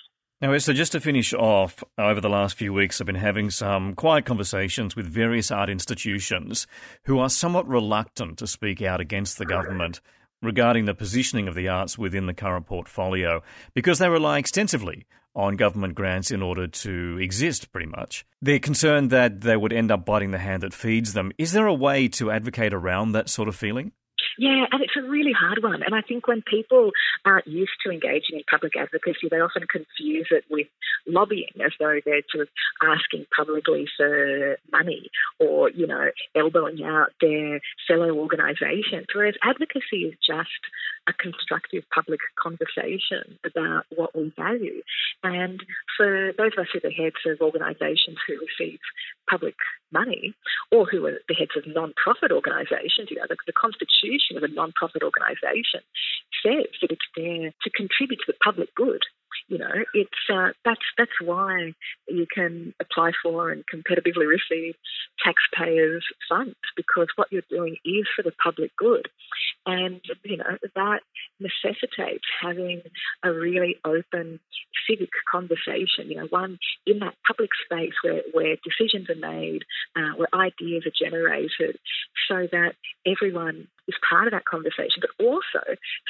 Now, 0.43 0.53
Esther, 0.53 0.73
just 0.73 0.93
to 0.93 1.01
finish 1.01 1.35
off, 1.35 1.85
over 1.99 2.19
the 2.19 2.31
last 2.31 2.57
few 2.57 2.73
weeks, 2.73 2.99
I've 2.99 3.07
been 3.07 3.15
having 3.15 3.51
some 3.51 3.95
quiet 3.95 4.25
conversations 4.25 4.97
with 4.97 5.05
various 5.05 5.51
art 5.51 5.69
institutions 5.69 6.67
who 7.05 7.19
are 7.19 7.29
somewhat 7.29 7.69
reluctant 7.69 8.39
to 8.39 8.47
speak 8.47 8.81
out 8.81 9.03
against 9.03 9.37
the 9.37 9.45
government 9.45 10.01
regarding 10.41 10.87
the 10.87 10.95
positioning 10.95 11.47
of 11.47 11.55
the 11.55 11.69
arts 11.69 11.99
within 11.99 12.25
the 12.25 12.33
current 12.33 12.65
portfolio 12.65 13.43
because 13.75 13.99
they 13.99 14.09
rely 14.09 14.39
extensively 14.39 15.07
on 15.35 15.57
government 15.57 15.95
grants 15.95 16.31
in 16.31 16.41
order 16.41 16.67
to 16.67 17.19
exist, 17.21 17.71
pretty 17.71 17.91
much. 17.91 18.25
They're 18.41 18.59
concerned 18.59 19.11
that 19.11 19.43
they 19.43 19.59
would 19.59 19.75
end 19.75 19.91
up 19.91 20.07
biting 20.07 20.31
the 20.31 20.39
hand 20.39 20.63
that 20.63 20.73
feeds 20.73 21.13
them. 21.13 21.33
Is 21.37 21.53
there 21.53 21.67
a 21.67 21.75
way 21.75 22.09
to 22.09 22.31
advocate 22.31 22.73
around 22.73 23.13
that 23.13 23.29
sort 23.29 23.49
of 23.49 23.57
feeling? 23.57 23.93
Yeah, 24.41 24.65
and 24.73 24.81
it's 24.81 24.97
a 24.97 25.03
really 25.07 25.35
hard 25.39 25.63
one. 25.63 25.83
And 25.83 25.95
I 25.95 26.01
think 26.01 26.27
when 26.27 26.41
people 26.41 26.93
aren't 27.27 27.47
used 27.47 27.77
to 27.85 27.93
engaging 27.93 28.41
in 28.41 28.43
public 28.51 28.73
advocacy, 28.75 29.29
they 29.31 29.37
often 29.37 29.67
confuse 29.71 30.29
it 30.31 30.45
with 30.49 30.67
lobbying 31.07 31.61
as 31.63 31.73
though 31.79 32.01
they're 32.07 32.23
sort 32.33 32.49
of 32.49 32.49
asking 32.83 33.27
publicly 33.37 33.85
for 33.99 34.57
money 34.73 35.11
or, 35.39 35.69
you 35.69 35.87
know, 35.87 36.09
elbowing 36.35 36.83
out 36.83 37.13
their 37.21 37.61
fellow 37.87 38.15
organisations. 38.15 39.09
Whereas 39.15 39.35
advocacy 39.45 40.09
is 40.09 40.15
just 40.27 40.63
a 41.07 41.13
constructive 41.13 41.85
public 41.95 42.21
conversation 42.43 43.39
about 43.45 43.85
what 43.95 44.17
we 44.17 44.33
value. 44.39 44.81
And 45.23 45.63
for 45.99 46.33
those 46.39 46.53
of 46.57 46.63
us 46.65 46.69
who 46.73 46.79
are 46.79 46.89
the 46.89 46.97
heads 46.97 47.21
of 47.27 47.43
organisations 47.43 48.17
who 48.27 48.41
receive 48.41 48.79
public 49.29 49.57
money 49.93 50.35
or 50.71 50.87
who 50.87 51.07
are 51.07 51.19
the 51.29 51.35
heads 51.35 51.53
of 51.57 51.65
non-profit 51.67 52.33
organisations, 52.33 53.11
you 53.11 53.17
know, 53.17 53.27
the, 53.29 53.37
the 53.47 53.53
constitution 53.53 54.37
of 54.37 54.43
a 54.43 54.49
non-profit 54.49 55.03
organisation 55.03 55.81
says 56.43 56.71
that 56.81 56.91
it's 56.91 57.11
there 57.17 57.53
to 57.63 57.71
contribute 57.71 58.21
to 58.21 58.33
the 58.33 58.39
public 58.45 58.75
good 58.75 59.03
you 59.49 59.59
know, 59.59 59.73
it's 59.95 60.11
uh, 60.33 60.49
that's 60.65 60.81
that's 60.97 61.21
why 61.23 61.73
you 62.09 62.27
can 62.33 62.75
apply 62.81 63.13
for 63.23 63.51
and 63.51 63.65
competitively 63.67 64.27
receive 64.27 64.75
taxpayers' 65.25 66.05
funds 66.29 66.57
because 66.77 67.09
what 67.17 67.29
you're 67.31 67.43
doing 67.51 67.77
is 67.85 68.07
for 68.15 68.23
the 68.23 68.33
public 68.43 68.71
good, 68.77 69.09
and 69.67 70.01
you 70.25 70.37
know 70.37 70.57
that 70.75 71.01
necessitates 71.39 72.25
having 72.41 72.83
a 73.25 73.33
really 73.33 73.77
open 73.85 74.41
civic 74.89 75.11
conversation. 75.31 76.09
You 76.09 76.17
know, 76.17 76.27
one 76.31 76.59
in 76.87 77.01
that 77.01 77.15
public 77.27 77.51
space 77.65 77.95
where 78.03 78.23
where 78.33 78.57
decisions 78.65 79.09
are 79.11 79.15
made, 79.15 79.63
uh, 79.97 80.17
where 80.17 80.29
ideas 80.35 80.85
are 80.87 81.11
generated, 81.11 81.79
so 82.29 82.47
that 82.53 82.75
everyone 83.07 83.69
is 83.89 83.95
part 84.09 84.27
of 84.27 84.33
that 84.33 84.45
conversation, 84.45 85.01
but 85.01 85.11
also 85.25 85.63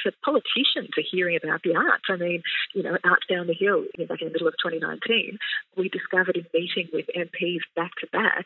for 0.03 0.11
politicians 0.23 0.89
are 0.97 1.09
hearing 1.09 1.37
about 1.41 1.61
the 1.63 1.75
arts. 1.75 2.05
I 2.09 2.17
mean, 2.17 2.41
you 2.73 2.83
know, 2.83 2.97
Arts 3.03 3.25
Day 3.27 3.35
on 3.35 3.47
the 3.47 3.57
Hill, 3.57 3.85
back 4.07 4.21
in 4.21 4.27
the 4.27 4.33
middle 4.33 4.47
of 4.47 4.55
2019, 4.63 5.37
we 5.77 5.89
discovered 5.89 6.37
in 6.37 6.45
meeting 6.53 6.89
with 6.93 7.05
MPs 7.15 7.61
back 7.75 7.91
to 8.01 8.07
back 8.11 8.45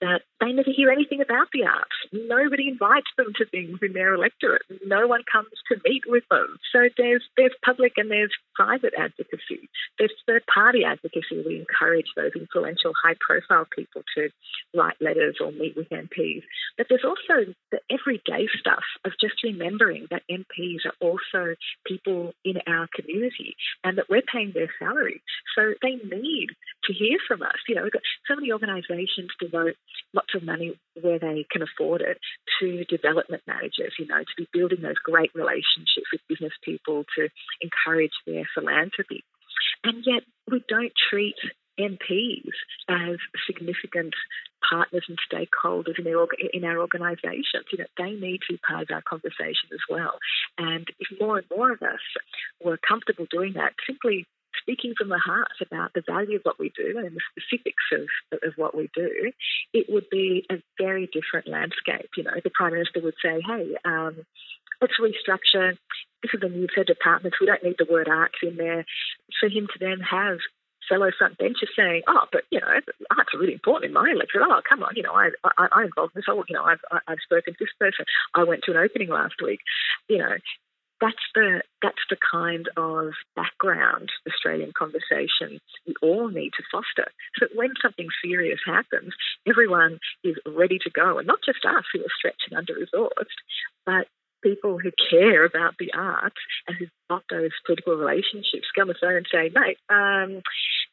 that 0.00 0.22
they 0.40 0.52
never 0.52 0.70
hear 0.70 0.90
anything 0.90 1.20
about 1.20 1.48
the 1.52 1.64
arts. 1.64 1.96
Nobody 2.12 2.68
invites 2.68 3.08
them 3.16 3.32
to 3.36 3.46
things 3.46 3.78
in 3.82 3.92
their 3.92 4.14
electorate. 4.14 4.62
No 4.84 5.06
one 5.06 5.22
comes 5.30 5.48
to 5.72 5.80
meet 5.84 6.02
with 6.06 6.24
them. 6.30 6.58
So 6.72 6.88
there's 6.96 7.24
there's 7.36 7.54
public 7.64 7.94
and 7.96 8.10
there's 8.10 8.32
private 8.54 8.92
advocacy. 8.98 9.68
There's 9.98 10.12
third 10.26 10.44
party 10.52 10.84
advocacy. 10.84 11.42
We 11.44 11.60
encourage 11.60 12.06
those 12.16 12.32
influential, 12.36 12.92
high 13.02 13.16
profile 13.20 13.66
people 13.74 14.02
to 14.16 14.28
write 14.74 14.96
letters 15.00 15.36
or 15.40 15.52
meet 15.52 15.76
with 15.76 15.88
MPs. 15.88 16.42
But 16.76 16.86
there's 16.88 17.04
also 17.04 17.52
the 17.72 17.80
everyday 17.90 18.46
stuff 18.58 18.75
of 19.04 19.12
just 19.20 19.42
remembering 19.44 20.06
that 20.10 20.22
MPs 20.30 20.84
are 20.84 20.96
also 21.00 21.54
people 21.86 22.32
in 22.44 22.56
our 22.66 22.88
community 22.94 23.56
and 23.84 23.98
that 23.98 24.08
we're 24.08 24.22
paying 24.22 24.52
their 24.54 24.70
salary. 24.78 25.22
So 25.56 25.74
they 25.82 25.96
need 25.96 26.48
to 26.84 26.92
hear 26.92 27.18
from 27.26 27.42
us. 27.42 27.56
You 27.68 27.76
know, 27.76 27.82
we've 27.82 27.92
got 27.92 28.02
so 28.28 28.36
many 28.36 28.52
organisations 28.52 29.30
devote 29.40 29.76
lots 30.12 30.34
of 30.34 30.42
money 30.42 30.78
where 31.00 31.18
they 31.18 31.46
can 31.50 31.62
afford 31.62 32.00
it 32.00 32.18
to 32.60 32.84
development 32.84 33.42
managers, 33.46 33.94
you 33.98 34.06
know, 34.06 34.18
to 34.18 34.34
be 34.36 34.48
building 34.52 34.82
those 34.82 35.00
great 35.02 35.30
relationships 35.34 36.10
with 36.12 36.20
business 36.28 36.52
people 36.62 37.04
to 37.16 37.28
encourage 37.60 38.12
their 38.26 38.44
philanthropy. 38.54 39.24
And 39.84 40.04
yet 40.06 40.22
we 40.50 40.64
don't 40.68 40.92
treat 41.10 41.36
MPs 41.78 42.50
as 42.88 43.16
significant 43.46 44.14
partners 44.68 45.04
and 45.08 45.18
stakeholders 45.30 45.98
in, 45.98 46.06
in 46.52 46.64
our 46.64 46.78
organisations. 46.78 47.66
You 47.72 47.78
know, 47.78 47.84
they 47.98 48.12
need 48.12 48.40
to 48.46 48.54
be 48.54 48.60
part 48.66 48.82
of 48.82 48.94
our 48.94 49.02
conversation 49.02 49.70
as 49.72 49.80
well. 49.88 50.18
And 50.58 50.86
if 50.98 51.08
more 51.20 51.38
and 51.38 51.46
more 51.50 51.72
of 51.72 51.82
us 51.82 52.00
were 52.62 52.78
comfortable 52.78 53.26
doing 53.30 53.54
that, 53.54 53.74
simply 53.86 54.26
speaking 54.60 54.94
from 54.96 55.08
the 55.08 55.18
heart 55.18 55.52
about 55.60 55.92
the 55.94 56.02
value 56.06 56.36
of 56.36 56.42
what 56.42 56.58
we 56.58 56.72
do 56.76 56.98
and 56.98 57.16
the 57.16 57.20
specifics 57.30 57.84
of, 57.92 58.38
of 58.42 58.54
what 58.56 58.76
we 58.76 58.88
do, 58.94 59.32
it 59.72 59.86
would 59.88 60.08
be 60.10 60.44
a 60.50 60.56
very 60.80 61.08
different 61.12 61.46
landscape. 61.46 62.10
You 62.16 62.24
know, 62.24 62.32
the 62.42 62.50
Prime 62.50 62.72
Minister 62.72 63.00
would 63.02 63.14
say, 63.22 63.40
hey, 63.46 63.76
um, 63.84 64.24
let's 64.80 64.94
restructure. 65.00 65.76
This 66.22 66.32
is 66.34 66.42
a 66.42 66.48
new 66.48 66.66
set 66.74 66.90
of 66.90 66.96
departments. 66.96 67.38
We 67.40 67.46
don't 67.46 67.62
need 67.62 67.76
the 67.78 67.90
word 67.90 68.08
arts 68.08 68.38
in 68.42 68.56
there. 68.56 68.84
For 69.40 69.48
him 69.48 69.66
to 69.66 69.78
then 69.78 70.00
have 70.00 70.38
fellow 70.88 71.10
front 71.16 71.38
benchers 71.38 71.70
saying, 71.76 72.02
"Oh, 72.06 72.26
but 72.32 72.42
you 72.50 72.60
know, 72.60 72.66
arts 72.66 73.34
really 73.34 73.52
important 73.52 73.90
in 73.90 73.92
my 73.92 74.10
electorate. 74.10 74.46
Oh, 74.48 74.60
come 74.68 74.82
on, 74.82 74.94
you 74.96 75.02
know, 75.02 75.12
I 75.12 75.30
I, 75.58 75.68
I 75.72 75.84
involved 75.84 76.14
in 76.14 76.20
this. 76.20 76.26
Oh, 76.28 76.44
you 76.48 76.54
know, 76.54 76.64
I've 76.64 76.80
I've 77.06 77.22
spoken 77.24 77.54
to 77.54 77.58
this 77.60 77.74
person. 77.78 78.04
I 78.34 78.44
went 78.44 78.62
to 78.64 78.72
an 78.72 78.78
opening 78.78 79.08
last 79.08 79.34
week. 79.42 79.60
You 80.08 80.18
know, 80.18 80.36
that's 81.00 81.26
the 81.34 81.62
that's 81.82 82.04
the 82.08 82.16
kind 82.16 82.68
of 82.76 83.12
background 83.34 84.10
Australian 84.26 84.72
conversation 84.76 85.60
we 85.86 85.94
all 86.02 86.28
need 86.28 86.52
to 86.56 86.62
foster. 86.70 87.10
So 87.38 87.46
that 87.46 87.56
when 87.56 87.72
something 87.82 88.08
serious 88.24 88.60
happens, 88.64 89.12
everyone 89.46 89.98
is 90.24 90.36
ready 90.46 90.78
to 90.80 90.90
go, 90.90 91.18
and 91.18 91.26
not 91.26 91.40
just 91.44 91.64
us 91.64 91.84
who 91.92 92.00
are 92.00 92.16
stretched 92.18 92.48
and 92.50 92.58
under 92.58 92.74
resourced, 92.74 93.36
but 93.84 94.06
people 94.42 94.78
who 94.78 94.90
care 95.10 95.44
about 95.44 95.74
the 95.78 95.92
arts 95.94 96.36
and 96.66 96.76
who've 96.76 96.90
those 97.08 97.50
political 97.64 97.96
relationships 97.96 98.68
get 98.74 98.82
on 98.82 98.88
the 98.88 98.94
phone 99.00 99.16
and 99.16 99.26
say, 99.30 99.50
mate, 99.54 99.78
um, 99.88 100.42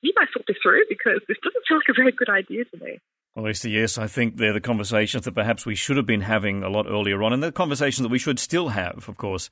you 0.01 0.13
might 0.15 0.27
talk 0.33 0.45
this 0.47 0.57
through 0.61 0.83
because 0.89 1.21
this 1.27 1.37
doesn't 1.43 1.63
sound 1.67 1.81
like 1.85 1.95
a 1.95 2.01
very 2.01 2.11
good 2.11 2.29
idea 2.29 2.65
to 2.65 2.83
me. 2.83 2.99
Well, 3.35 3.47
Esther, 3.47 3.69
yes, 3.69 3.97
I 3.97 4.05
think 4.05 4.37
they're 4.37 4.53
the 4.53 4.61
conversations 4.61 5.25
that 5.25 5.33
perhaps 5.33 5.65
we 5.65 5.73
should 5.73 5.97
have 5.97 6.05
been 6.05 6.21
having 6.21 6.61
a 6.61 6.69
lot 6.69 6.85
earlier 6.87 7.23
on, 7.23 7.33
and 7.33 7.41
the 7.41 7.51
conversations 7.51 8.03
that 8.03 8.11
we 8.11 8.19
should 8.19 8.37
still 8.37 8.69
have, 8.69 9.09
of 9.09 9.17
course, 9.17 9.49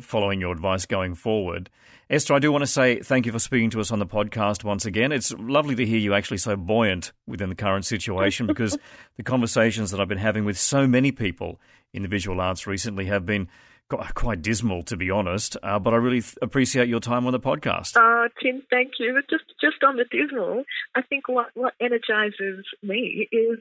following 0.00 0.40
your 0.40 0.52
advice 0.52 0.86
going 0.86 1.14
forward. 1.14 1.70
Esther, 2.08 2.34
I 2.34 2.38
do 2.38 2.52
want 2.52 2.62
to 2.62 2.68
say 2.68 3.00
thank 3.00 3.26
you 3.26 3.32
for 3.32 3.40
speaking 3.40 3.70
to 3.70 3.80
us 3.80 3.90
on 3.90 3.98
the 3.98 4.06
podcast 4.06 4.62
once 4.62 4.86
again. 4.86 5.10
It's 5.10 5.32
lovely 5.32 5.74
to 5.74 5.86
hear 5.86 5.98
you 5.98 6.14
actually 6.14 6.38
so 6.38 6.56
buoyant 6.56 7.12
within 7.26 7.48
the 7.48 7.56
current 7.56 7.84
situation 7.84 8.46
because 8.48 8.78
the 9.16 9.24
conversations 9.24 9.90
that 9.90 10.00
I've 10.00 10.08
been 10.08 10.18
having 10.18 10.44
with 10.44 10.58
so 10.58 10.86
many 10.86 11.10
people 11.10 11.60
in 11.92 12.02
the 12.02 12.08
visual 12.08 12.40
arts 12.40 12.66
recently 12.66 13.06
have 13.06 13.26
been 13.26 13.48
quite 13.88 14.42
dismal, 14.42 14.82
to 14.84 14.96
be 14.96 15.10
honest. 15.10 15.56
Uh, 15.62 15.78
but 15.78 15.94
I 15.94 15.96
really 15.96 16.22
th- 16.22 16.36
appreciate 16.42 16.88
your 16.88 17.00
time 17.00 17.26
on 17.26 17.32
the 17.32 17.40
podcast. 17.40 17.96
Uh, 17.96 18.28
Tim, 18.42 18.62
thank 18.70 18.92
you. 18.98 19.14
But 19.14 19.30
just 19.30 19.44
just 19.60 19.82
on 19.84 19.96
the 19.96 20.04
dismal, 20.10 20.64
I 20.94 21.02
think 21.02 21.28
what 21.28 21.48
what 21.54 21.74
energizes 21.80 22.64
me 22.82 23.28
is 23.30 23.58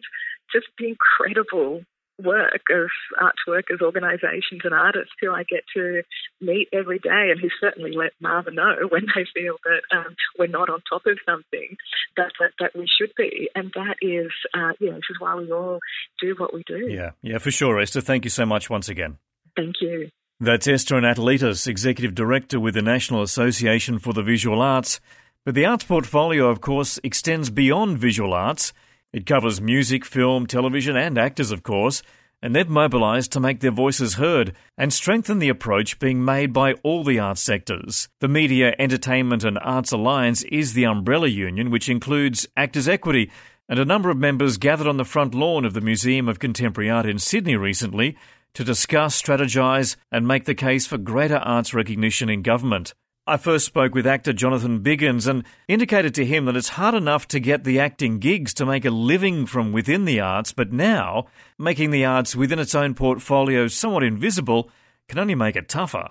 just 0.52 0.68
the 0.78 0.88
incredible 0.90 1.84
work 2.24 2.62
of 2.70 2.90
arts 3.20 3.42
workers, 3.48 3.82
organisations, 3.82 4.62
and 4.64 4.74
artists 4.74 5.12
who 5.20 5.32
I 5.32 5.44
get 5.44 5.64
to 5.76 6.02
meet 6.40 6.70
every 6.72 7.00
day, 7.00 7.30
and 7.32 7.40
who 7.40 7.50
certainly 7.60 7.92
let 7.92 8.14
Marvin 8.22 8.56
know 8.56 8.76
when 8.90 9.06
they 9.16 9.26
feel 9.34 9.56
that 9.64 9.98
um, 9.98 10.16
we're 10.40 10.48
not 10.48 10.70
on 10.70 10.82
top 10.90 11.06
of 11.06 11.18
something 11.26 11.76
that 12.18 12.32
that, 12.40 12.52
that 12.60 12.72
we 12.76 12.88
should 12.88 13.12
be, 13.18 13.50
and 13.56 13.72
that 13.76 13.98
is, 14.02 14.32
uh, 14.54 14.74
yeah, 14.80 14.94
this 14.94 15.10
is 15.10 15.20
why 15.20 15.36
we 15.36 15.52
all 15.52 15.80
do 16.22 16.36
what 16.38 16.54
we 16.54 16.64
do. 16.66 16.88
Yeah, 16.90 17.12
yeah, 17.22 17.38
for 17.38 17.52
sure, 17.52 17.80
Esther. 17.80 18.02
Thank 18.02 18.24
you 18.24 18.32
so 18.32 18.46
much 18.46 18.70
once 18.70 18.90
again. 18.90 19.18
Thank 19.56 19.76
you. 19.82 20.10
That's 20.40 20.68
Esther 20.68 20.96
Anatolitis, 20.96 21.66
Executive 21.66 22.14
Director 22.14 22.60
with 22.60 22.74
the 22.74 22.82
National 22.82 23.22
Association 23.22 24.00
for 24.00 24.14
the 24.14 24.22
Visual 24.24 24.62
Arts. 24.62 25.00
But 25.46 25.56
the 25.56 25.66
arts 25.66 25.86
portfolio, 25.86 26.50
of 26.50 26.60
course, 26.60 27.00
extends 27.04 27.50
beyond 27.50 28.00
visual 28.00 28.34
arts. 28.34 28.74
It 29.14 29.26
covers 29.26 29.62
music, 29.62 30.04
film, 30.04 30.46
television, 30.46 30.98
and 30.98 31.18
actors, 31.18 31.52
of 31.52 31.64
course, 31.64 32.04
and 32.42 32.54
they've 32.54 32.68
mobilised 32.68 33.32
to 33.32 33.40
make 33.40 33.62
their 33.62 33.72
voices 33.72 34.16
heard 34.16 34.54
and 34.78 34.92
strengthen 34.92 35.40
the 35.40 35.50
approach 35.50 36.00
being 36.00 36.26
made 36.26 36.52
by 36.52 36.74
all 36.84 37.04
the 37.04 37.20
arts 37.20 37.42
sectors. 37.42 38.10
The 38.20 38.28
Media, 38.28 38.76
Entertainment 38.78 39.46
and 39.46 39.58
Arts 39.60 39.94
Alliance 39.94 40.44
is 40.44 40.74
the 40.74 40.86
umbrella 40.86 41.28
union, 41.28 41.72
which 41.72 41.88
includes 41.88 42.46
Actors 42.58 42.90
Equity, 42.90 43.32
and 43.70 43.80
a 43.80 43.86
number 43.86 44.10
of 44.10 44.18
members 44.18 44.58
gathered 44.58 44.88
on 44.88 44.98
the 44.98 45.06
front 45.06 45.34
lawn 45.34 45.64
of 45.64 45.74
the 45.74 45.82
Museum 45.82 46.28
of 46.28 46.40
Contemporary 46.40 46.90
Art 46.90 47.06
in 47.06 47.20
Sydney 47.20 47.56
recently 47.56 48.18
to 48.56 48.64
discuss, 48.64 49.22
strategise, 49.22 49.96
and 50.12 50.28
make 50.28 50.46
the 50.46 50.56
case 50.56 50.88
for 50.88 50.98
greater 50.98 51.38
arts 51.38 51.74
recognition 51.74 52.30
in 52.30 52.42
government. 52.42 52.94
I 53.28 53.38
first 53.38 53.66
spoke 53.66 53.96
with 53.96 54.06
actor 54.06 54.34
Jonathan 54.34 54.82
Biggins 54.82 55.28
and 55.28 55.44
indicated 55.68 56.14
to 56.16 56.26
him 56.26 56.46
that 56.46 56.56
it's 56.56 56.70
hard 56.70 56.94
enough 56.94 57.28
to 57.30 57.40
get 57.40 57.64
the 57.64 57.80
acting 57.80 58.20
gigs 58.20 58.54
to 58.56 58.68
make 58.68 58.86
a 58.86 58.92
living 58.92 59.46
from 59.48 59.72
within 59.72 60.06
the 60.06 60.20
arts, 60.20 60.52
but 60.52 60.72
now, 60.72 61.26
making 61.58 61.90
the 61.90 62.06
arts 62.06 62.36
within 62.36 62.60
its 62.60 62.76
own 62.76 62.94
portfolio 62.94 63.68
somewhat 63.68 64.04
invisible 64.04 64.70
can 65.08 65.18
only 65.18 65.34
make 65.34 65.56
it 65.56 65.68
tougher. 65.68 66.08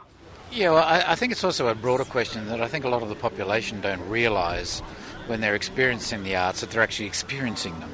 Yeah, 0.50 0.70
well, 0.70 0.84
I, 0.84 1.12
I 1.12 1.14
think 1.14 1.32
it's 1.32 1.44
also 1.44 1.68
a 1.68 1.74
broader 1.74 2.04
question 2.04 2.48
that 2.48 2.60
I 2.60 2.68
think 2.68 2.84
a 2.84 2.88
lot 2.88 3.02
of 3.02 3.08
the 3.08 3.14
population 3.14 3.80
don't 3.80 4.08
realise 4.08 4.80
when 5.26 5.40
they're 5.40 5.54
experiencing 5.54 6.24
the 6.24 6.36
arts 6.36 6.60
that 6.62 6.70
they're 6.70 6.82
actually 6.82 7.06
experiencing 7.06 7.78
them. 7.78 7.90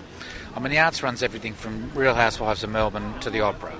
I 0.56 0.60
mean, 0.60 0.70
the 0.70 0.78
arts 0.78 1.02
runs 1.02 1.22
everything 1.22 1.52
from 1.52 1.90
Real 1.94 2.14
Housewives 2.14 2.64
of 2.64 2.70
Melbourne 2.70 3.18
to 3.20 3.30
the 3.30 3.42
opera. 3.42 3.74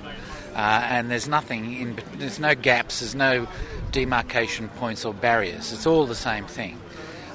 Uh, 0.55 0.83
and 0.85 1.11
there's 1.11 1.29
nothing 1.29 1.75
in, 1.75 1.99
there's 2.15 2.39
no 2.39 2.55
gaps, 2.55 3.01
there's 3.01 3.15
no 3.15 3.47
demarcation 3.93 4.69
points 4.69 5.05
or 5.05 5.15
barriers. 5.15 5.73
It's 5.73 5.87
all 5.87 6.07
the 6.07 6.15
same 6.15 6.47
thing. 6.47 6.79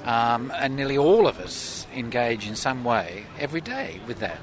Um, 0.04 0.52
and 0.56 0.76
nearly 0.76 0.98
all 0.98 1.28
of 1.28 1.40
us 1.40 1.88
engage 1.96 2.48
in 2.48 2.56
some 2.56 2.84
way 2.84 3.26
every 3.40 3.62
day 3.62 4.00
with 4.08 4.20
that. 4.20 4.38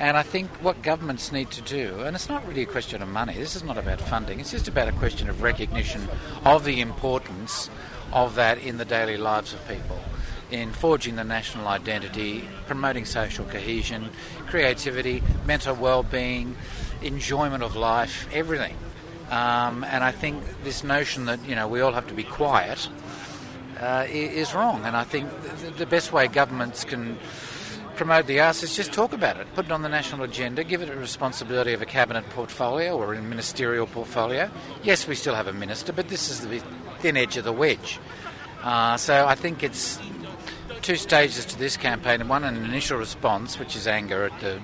And 0.00 0.16
I 0.16 0.22
think 0.22 0.48
what 0.62 0.82
governments 0.82 1.32
need 1.32 1.50
to 1.52 1.60
do, 1.62 2.00
and 2.00 2.14
it's 2.14 2.28
not 2.28 2.46
really 2.46 2.62
a 2.62 2.66
question 2.66 3.02
of 3.02 3.08
money, 3.08 3.34
this 3.34 3.56
is 3.56 3.64
not 3.64 3.78
about 3.78 4.00
funding, 4.00 4.38
it's 4.38 4.52
just 4.52 4.68
about 4.68 4.86
a 4.88 4.92
question 4.92 5.28
of 5.28 5.42
recognition 5.42 6.08
of 6.44 6.64
the 6.64 6.80
importance 6.80 7.68
of 8.12 8.36
that 8.36 8.58
in 8.58 8.78
the 8.78 8.84
daily 8.84 9.16
lives 9.16 9.52
of 9.52 9.68
people, 9.68 9.98
in 10.52 10.72
forging 10.72 11.16
the 11.16 11.24
national 11.24 11.66
identity, 11.66 12.48
promoting 12.68 13.04
social 13.04 13.44
cohesion, 13.46 14.08
creativity, 14.46 15.20
mental 15.46 15.74
well 15.74 16.04
being, 16.04 16.56
enjoyment 17.02 17.62
of 17.62 17.76
life, 17.76 18.28
everything. 18.32 18.76
Um, 19.30 19.84
and 19.84 20.02
I 20.02 20.10
think 20.10 20.42
this 20.64 20.82
notion 20.82 21.26
that 21.26 21.44
you 21.46 21.54
know 21.54 21.68
we 21.68 21.80
all 21.80 21.92
have 21.92 22.06
to 22.08 22.14
be 22.14 22.24
quiet 22.24 22.88
uh, 23.80 24.06
is 24.08 24.54
wrong. 24.54 24.84
And 24.84 24.96
I 24.96 25.04
think 25.04 25.28
the 25.76 25.86
best 25.86 26.12
way 26.12 26.28
governments 26.28 26.84
can 26.84 27.18
promote 27.96 28.26
the 28.26 28.40
arts 28.40 28.62
is 28.62 28.76
just 28.76 28.92
talk 28.92 29.12
about 29.12 29.38
it, 29.38 29.46
put 29.54 29.66
it 29.66 29.72
on 29.72 29.82
the 29.82 29.88
national 29.88 30.22
agenda, 30.22 30.62
give 30.62 30.82
it 30.82 30.88
a 30.88 30.96
responsibility 30.96 31.72
of 31.72 31.82
a 31.82 31.86
cabinet 31.86 32.24
portfolio 32.30 32.96
or 32.96 33.14
a 33.14 33.20
ministerial 33.20 33.86
portfolio. 33.86 34.48
Yes, 34.84 35.08
we 35.08 35.16
still 35.16 35.34
have 35.34 35.48
a 35.48 35.52
minister, 35.52 35.92
but 35.92 36.08
this 36.08 36.30
is 36.30 36.46
the 36.46 36.62
thin 37.00 37.16
edge 37.16 37.36
of 37.36 37.44
the 37.44 37.52
wedge. 37.52 37.98
Uh, 38.62 38.96
so 38.96 39.26
I 39.26 39.34
think 39.34 39.62
it's 39.62 39.98
two 40.82 40.96
stages 40.96 41.44
to 41.46 41.58
this 41.58 41.76
campaign. 41.76 42.26
One, 42.28 42.44
an 42.44 42.56
initial 42.64 42.98
response, 42.98 43.58
which 43.58 43.74
is 43.74 43.86
anger 43.86 44.24
at 44.24 44.40
the 44.40 44.60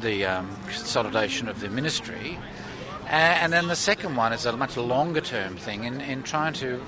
the 0.00 0.24
um, 0.26 0.56
consolidation 0.66 1.48
of 1.48 1.60
the 1.60 1.68
ministry. 1.68 2.38
And 3.08 3.52
then 3.52 3.68
the 3.68 3.76
second 3.76 4.16
one 4.16 4.32
is 4.32 4.46
a 4.46 4.56
much 4.56 4.76
longer 4.76 5.20
term 5.20 5.56
thing 5.56 5.84
in, 5.84 6.00
in 6.00 6.22
trying 6.24 6.54
to 6.54 6.82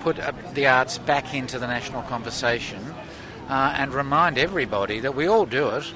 put 0.00 0.18
uh, 0.18 0.32
the 0.54 0.66
arts 0.66 0.98
back 0.98 1.34
into 1.34 1.58
the 1.58 1.66
national 1.66 2.02
conversation 2.02 2.82
uh, 3.48 3.74
and 3.76 3.92
remind 3.92 4.38
everybody 4.38 5.00
that 5.00 5.14
we 5.14 5.26
all 5.26 5.44
do 5.44 5.68
it, 5.70 5.92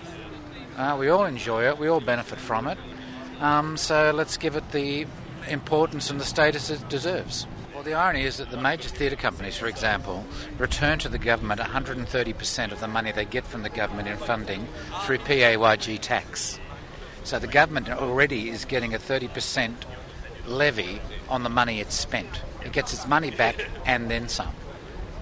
uh, 0.77 0.97
we 0.99 1.09
all 1.09 1.25
enjoy 1.25 1.67
it, 1.67 1.79
we 1.79 1.89
all 1.89 2.01
benefit 2.01 2.39
from 2.39 2.67
it. 2.67 2.79
Um, 3.41 3.77
so 3.77 4.13
let's 4.15 4.37
give 4.37 4.57
it 4.57 4.71
the 4.73 5.07
importance 5.49 6.11
and 6.11 6.21
the 6.21 6.25
status 6.25 6.71
it 6.71 6.89
deserves. 6.89 7.47
Well, 7.83 7.91
the 7.91 7.99
irony 7.99 8.23
is 8.23 8.37
that 8.37 8.53
the 8.53 8.61
major 8.61 8.89
theatre 8.89 9.17
companies, 9.17 9.57
for 9.57 9.67
example, 9.67 10.25
return 10.57 11.01
to 11.01 11.09
the 11.09 11.19
government 11.19 11.61
130% 11.61 12.71
of 12.71 12.79
the 12.79 12.87
money 12.87 13.11
they 13.11 13.25
get 13.25 13.45
from 13.45 13.65
the 13.65 13.71
government 13.71 14.07
in 14.07 14.17
funding 14.19 14.69
through 15.05 15.19
PAYG 15.19 15.99
tax. 15.99 16.61
So 17.25 17.41
the 17.41 17.49
government 17.49 17.91
already 17.91 18.51
is 18.51 18.65
getting 18.65 18.95
a 18.95 18.99
30% 19.01 19.75
levy 20.47 21.01
on 21.29 21.43
the 21.43 21.49
money 21.49 21.81
it's 21.81 21.97
spent. 21.97 22.43
It 22.65 22.71
gets 22.71 22.95
its 22.95 23.09
money 23.09 23.33
back 23.33 23.67
and 23.85 24.09
then 24.09 24.29
some. 24.29 24.55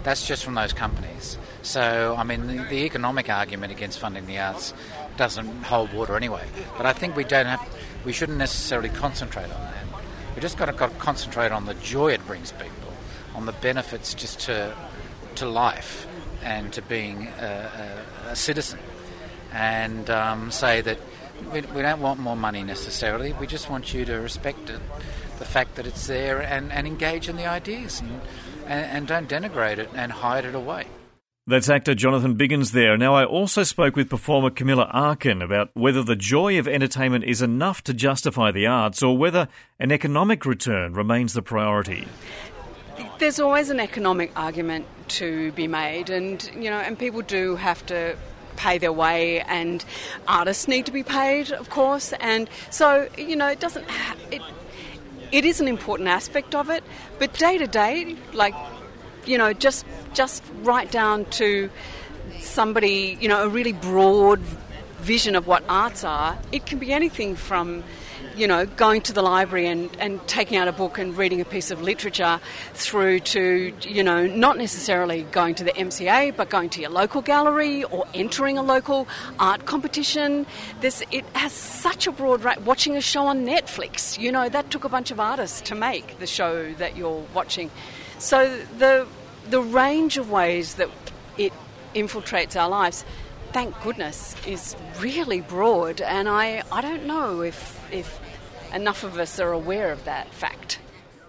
That's 0.02 0.26
just 0.26 0.44
from 0.44 0.52
those 0.52 0.74
companies. 0.74 1.38
So, 1.62 2.14
I 2.18 2.24
mean, 2.24 2.46
the, 2.46 2.62
the 2.64 2.84
economic 2.84 3.30
argument 3.30 3.72
against 3.72 3.98
funding 3.98 4.26
the 4.26 4.38
arts 4.38 4.74
doesn't 5.16 5.62
hold 5.62 5.94
water 5.94 6.14
anyway. 6.14 6.44
But 6.76 6.84
I 6.84 6.92
think 6.92 7.16
we 7.16 7.24
don't 7.24 7.46
have, 7.46 7.66
we 8.04 8.12
shouldn't 8.12 8.36
necessarily 8.36 8.90
concentrate 8.90 9.44
on 9.44 9.48
that. 9.48 9.79
We 10.34 10.40
just 10.40 10.56
got 10.56 10.66
to, 10.66 10.72
got 10.72 10.90
to 10.90 10.96
concentrate 10.96 11.52
on 11.52 11.66
the 11.66 11.74
joy 11.74 12.12
it 12.12 12.26
brings 12.26 12.52
people, 12.52 12.92
on 13.34 13.46
the 13.46 13.52
benefits 13.52 14.14
just 14.14 14.40
to 14.40 14.74
to 15.36 15.46
life 15.46 16.06
and 16.42 16.72
to 16.72 16.82
being 16.82 17.28
a, 17.38 18.20
a, 18.26 18.30
a 18.30 18.36
citizen, 18.36 18.78
and 19.52 20.08
um, 20.10 20.50
say 20.50 20.80
that 20.80 20.98
we, 21.52 21.60
we, 21.60 21.82
don't 21.82 22.00
want 22.00 22.20
more 22.20 22.36
money 22.36 22.62
necessarily. 22.62 23.32
We 23.32 23.46
just 23.46 23.70
want 23.70 23.94
you 23.94 24.04
to 24.04 24.16
respect 24.16 24.70
it, 24.70 24.80
the 25.38 25.44
fact 25.44 25.76
that 25.76 25.86
it's 25.86 26.06
there, 26.06 26.40
and, 26.40 26.72
and 26.72 26.86
engage 26.86 27.28
in 27.28 27.36
the 27.36 27.46
ideas, 27.46 28.00
and, 28.00 28.20
and, 28.66 28.86
and 28.86 29.06
don't 29.06 29.28
denigrate 29.28 29.78
it 29.78 29.90
and 29.94 30.12
hide 30.12 30.44
it 30.44 30.54
away. 30.54 30.86
That's 31.50 31.68
actor 31.68 31.96
Jonathan 31.96 32.36
Biggins 32.36 32.70
there. 32.70 32.96
Now, 32.96 33.16
I 33.16 33.24
also 33.24 33.64
spoke 33.64 33.96
with 33.96 34.08
performer 34.08 34.50
Camilla 34.50 34.88
Arkin 34.92 35.42
about 35.42 35.70
whether 35.74 36.00
the 36.04 36.14
joy 36.14 36.60
of 36.60 36.68
entertainment 36.68 37.24
is 37.24 37.42
enough 37.42 37.82
to 37.84 37.92
justify 37.92 38.52
the 38.52 38.68
arts 38.68 39.02
or 39.02 39.18
whether 39.18 39.48
an 39.80 39.90
economic 39.90 40.46
return 40.46 40.94
remains 40.94 41.32
the 41.32 41.42
priority. 41.42 42.06
There's 43.18 43.40
always 43.40 43.68
an 43.68 43.80
economic 43.80 44.30
argument 44.38 44.86
to 45.18 45.50
be 45.50 45.66
made, 45.66 46.08
and 46.08 46.48
you 46.54 46.70
know, 46.70 46.78
and 46.78 46.96
people 46.96 47.20
do 47.20 47.56
have 47.56 47.84
to 47.86 48.16
pay 48.54 48.78
their 48.78 48.92
way, 48.92 49.40
and 49.40 49.84
artists 50.28 50.68
need 50.68 50.86
to 50.86 50.92
be 50.92 51.02
paid, 51.02 51.50
of 51.50 51.68
course, 51.68 52.12
and 52.20 52.48
so 52.70 53.08
you 53.18 53.34
know, 53.34 53.48
it 53.48 53.58
doesn't. 53.58 53.90
Ha- 53.90 54.16
it, 54.30 54.42
it 55.32 55.44
is 55.44 55.60
an 55.60 55.66
important 55.66 56.08
aspect 56.08 56.54
of 56.54 56.70
it, 56.70 56.84
but 57.18 57.32
day 57.34 57.58
to 57.58 57.66
day, 57.66 58.14
like 58.34 58.54
you 59.26 59.38
know, 59.38 59.52
just 59.52 59.84
just 60.12 60.42
right 60.62 60.90
down 60.90 61.24
to 61.26 61.70
somebody, 62.38 63.18
you 63.20 63.28
know, 63.28 63.44
a 63.44 63.48
really 63.48 63.72
broad 63.72 64.40
vision 65.00 65.34
of 65.34 65.46
what 65.46 65.64
arts 65.68 66.04
are. 66.04 66.38
It 66.52 66.66
can 66.66 66.78
be 66.78 66.92
anything 66.92 67.34
from, 67.34 67.82
you 68.36 68.46
know, 68.46 68.66
going 68.66 69.00
to 69.02 69.12
the 69.12 69.22
library 69.22 69.66
and, 69.66 69.90
and 69.98 70.26
taking 70.28 70.56
out 70.58 70.68
a 70.68 70.72
book 70.72 70.98
and 70.98 71.16
reading 71.16 71.40
a 71.40 71.44
piece 71.44 71.70
of 71.70 71.80
literature 71.80 72.38
through 72.74 73.20
to, 73.20 73.72
you 73.80 74.02
know, 74.02 74.26
not 74.26 74.58
necessarily 74.58 75.22
going 75.22 75.54
to 75.56 75.64
the 75.64 75.72
MCA, 75.72 76.36
but 76.36 76.50
going 76.50 76.68
to 76.70 76.80
your 76.80 76.90
local 76.90 77.22
gallery 77.22 77.84
or 77.84 78.06
entering 78.14 78.58
a 78.58 78.62
local 78.62 79.08
art 79.38 79.64
competition. 79.66 80.46
This 80.80 81.02
it 81.10 81.24
has 81.34 81.52
such 81.52 82.06
a 82.06 82.12
broad 82.12 82.44
range. 82.44 82.60
Watching 82.60 82.96
a 82.96 83.00
show 83.00 83.26
on 83.26 83.46
Netflix, 83.46 84.18
you 84.18 84.30
know, 84.30 84.48
that 84.48 84.70
took 84.70 84.84
a 84.84 84.88
bunch 84.88 85.10
of 85.10 85.18
artists 85.18 85.60
to 85.62 85.74
make 85.74 86.18
the 86.18 86.26
show 86.26 86.72
that 86.74 86.96
you're 86.96 87.24
watching. 87.34 87.70
So 88.20 88.56
the 88.78 89.08
the 89.48 89.60
range 89.60 90.16
of 90.16 90.30
ways 90.30 90.76
that 90.76 90.88
it 91.36 91.52
infiltrates 91.94 92.54
our 92.54 92.68
lives 92.68 93.04
thank 93.52 93.80
goodness, 93.82 94.36
is 94.46 94.76
really 95.00 95.40
broad, 95.40 96.00
and 96.00 96.28
I, 96.28 96.62
I 96.70 96.80
don't 96.80 97.04
know 97.04 97.42
if, 97.42 97.80
if 97.92 98.20
enough 98.72 99.02
of 99.04 99.18
us 99.18 99.40
are 99.40 99.52
aware 99.52 99.92
of 99.92 100.04
that 100.04 100.32
fact. 100.32 100.78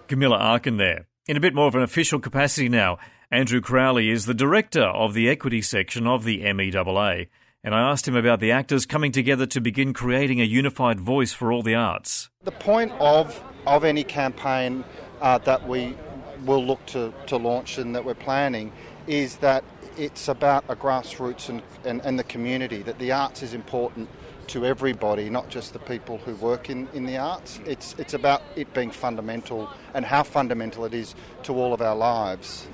Camilla 0.08 0.36
Arkin 0.36 0.76
there. 0.76 1.06
In 1.26 1.36
a 1.36 1.40
bit 1.40 1.54
more 1.54 1.66
of 1.66 1.74
an 1.74 1.82
official 1.82 2.20
capacity 2.20 2.68
now, 2.68 2.98
Andrew 3.30 3.60
Crowley 3.60 4.10
is 4.10 4.26
the 4.26 4.34
director 4.34 4.84
of 4.84 5.14
the 5.14 5.28
equity 5.28 5.62
section 5.62 6.06
of 6.06 6.24
the 6.24 6.40
MEAA, 6.42 7.28
and 7.64 7.74
I 7.74 7.90
asked 7.90 8.06
him 8.06 8.16
about 8.16 8.40
the 8.40 8.52
actors 8.52 8.86
coming 8.86 9.12
together 9.12 9.46
to 9.46 9.60
begin 9.60 9.92
creating 9.92 10.40
a 10.40 10.44
unified 10.44 11.00
voice 11.00 11.32
for 11.32 11.52
all 11.52 11.62
the 11.62 11.74
arts. 11.74 12.28
The 12.42 12.52
point 12.52 12.92
of, 12.98 13.42
of 13.66 13.84
any 13.84 14.04
campaign 14.04 14.84
uh, 15.20 15.38
that 15.38 15.66
we 15.66 15.96
will 16.42 16.64
look 16.64 16.84
to, 16.86 17.12
to 17.26 17.36
launch 17.36 17.78
and 17.78 17.94
that 17.94 18.04
we're 18.04 18.14
planning 18.14 18.72
is 19.06 19.36
that 19.36 19.64
it's 19.96 20.28
about 20.28 20.64
a 20.68 20.76
grassroots 20.76 21.48
and, 21.48 21.62
and, 21.84 22.00
and 22.02 22.18
the 22.18 22.24
community, 22.24 22.82
that 22.82 22.98
the 22.98 23.12
arts 23.12 23.42
is 23.42 23.54
important 23.54 24.08
to 24.48 24.66
everybody, 24.66 25.30
not 25.30 25.48
just 25.48 25.72
the 25.72 25.78
people 25.78 26.18
who 26.18 26.34
work 26.36 26.68
in, 26.68 26.88
in 26.94 27.06
the 27.06 27.16
arts. 27.16 27.60
It's, 27.64 27.94
it's 27.98 28.14
about 28.14 28.42
it 28.56 28.72
being 28.74 28.90
fundamental 28.90 29.70
and 29.94 30.04
how 30.04 30.22
fundamental 30.22 30.84
it 30.84 30.94
is 30.94 31.14
to 31.44 31.54
all 31.54 31.72
of 31.72 31.80
our 31.80 31.96
lives. 31.96 32.66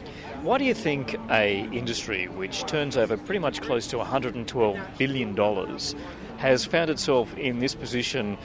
Why 0.42 0.58
do 0.58 0.64
you 0.64 0.74
think 0.74 1.16
a 1.30 1.68
industry 1.72 2.26
which 2.26 2.64
turns 2.64 2.96
over 2.96 3.16
pretty 3.16 3.40
much 3.40 3.60
close 3.60 3.86
to 3.88 3.98
112 3.98 4.78
billion 4.96 5.34
dollars 5.34 5.94
has 6.38 6.64
found 6.64 6.88
itself 6.88 7.36
in 7.36 7.58
this 7.58 7.74
position 7.74 8.38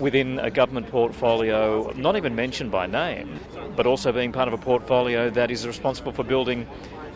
within 0.00 0.38
a 0.38 0.50
government 0.50 0.88
portfolio, 0.88 1.92
not 1.92 2.16
even 2.16 2.34
mentioned 2.34 2.70
by 2.70 2.86
name, 2.86 3.38
but 3.76 3.86
also 3.86 4.10
being 4.12 4.32
part 4.32 4.48
of 4.48 4.54
a 4.54 4.58
portfolio 4.58 5.30
that 5.30 5.50
is 5.50 5.66
responsible 5.66 6.12
for 6.12 6.24
building 6.24 6.66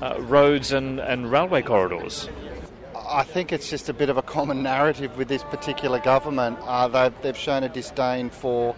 uh, 0.02 0.16
roads 0.20 0.72
and, 0.72 1.00
and 1.00 1.30
railway 1.30 1.62
corridors? 1.62 2.28
I 3.08 3.22
think 3.22 3.52
it's 3.52 3.70
just 3.70 3.88
a 3.88 3.92
bit 3.92 4.08
of 4.08 4.16
a 4.16 4.22
common 4.22 4.62
narrative 4.62 5.16
with 5.16 5.28
this 5.28 5.42
particular 5.44 5.98
government. 5.98 6.58
Uh, 6.62 6.88
they've, 6.88 7.22
they've 7.22 7.36
shown 7.36 7.64
a 7.64 7.68
disdain 7.68 8.30
for 8.30 8.74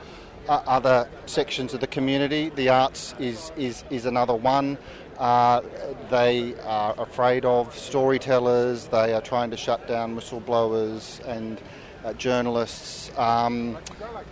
uh, 0.48 0.62
other 0.66 1.08
sections 1.26 1.74
of 1.74 1.80
the 1.80 1.86
community. 1.86 2.50
The 2.50 2.68
arts 2.68 3.14
is, 3.18 3.52
is, 3.56 3.84
is 3.90 4.06
another 4.06 4.34
one. 4.34 4.78
Uh, 5.18 5.62
they 6.10 6.54
are 6.64 6.94
afraid 6.98 7.44
of 7.44 7.76
storytellers. 7.76 8.86
They 8.88 9.14
are 9.14 9.22
trying 9.22 9.50
to 9.50 9.56
shut 9.56 9.88
down 9.88 10.16
whistleblowers 10.16 11.24
and 11.26 11.60
uh, 12.04 12.12
journalists. 12.14 13.10
Um, 13.18 13.78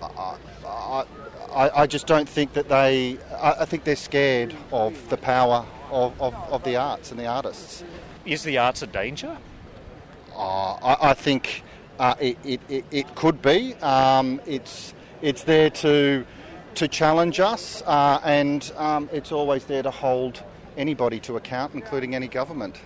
I, 0.02 1.04
I, 1.54 1.70
I, 1.82 1.86
just 1.86 2.06
don't 2.06 2.28
think 2.28 2.52
that 2.54 2.68
they. 2.68 3.18
I, 3.32 3.52
I, 3.60 3.64
think 3.64 3.84
they're 3.84 3.96
scared 3.96 4.54
of 4.72 5.08
the 5.08 5.16
power 5.16 5.64
of, 5.90 6.20
of, 6.20 6.34
of 6.50 6.64
the 6.64 6.76
arts 6.76 7.10
and 7.10 7.18
the 7.18 7.26
artists. 7.26 7.84
Is 8.24 8.42
the 8.42 8.58
arts 8.58 8.82
a 8.82 8.86
danger? 8.86 9.36
Uh, 10.34 10.74
I, 10.74 11.10
I, 11.10 11.14
think 11.14 11.62
uh, 11.98 12.14
it, 12.20 12.38
it, 12.44 12.84
it, 12.90 13.14
could 13.14 13.40
be. 13.40 13.74
Um, 13.74 14.40
it's 14.46 14.94
it's 15.22 15.44
there 15.44 15.70
to 15.70 16.26
to 16.74 16.88
challenge 16.88 17.38
us, 17.38 17.82
uh, 17.86 18.20
and 18.24 18.72
um, 18.76 19.08
it's 19.12 19.30
always 19.30 19.64
there 19.64 19.82
to 19.82 19.90
hold 19.90 20.42
anybody 20.76 21.20
to 21.20 21.36
account, 21.36 21.74
including 21.74 22.14
any 22.14 22.26
government. 22.26 22.80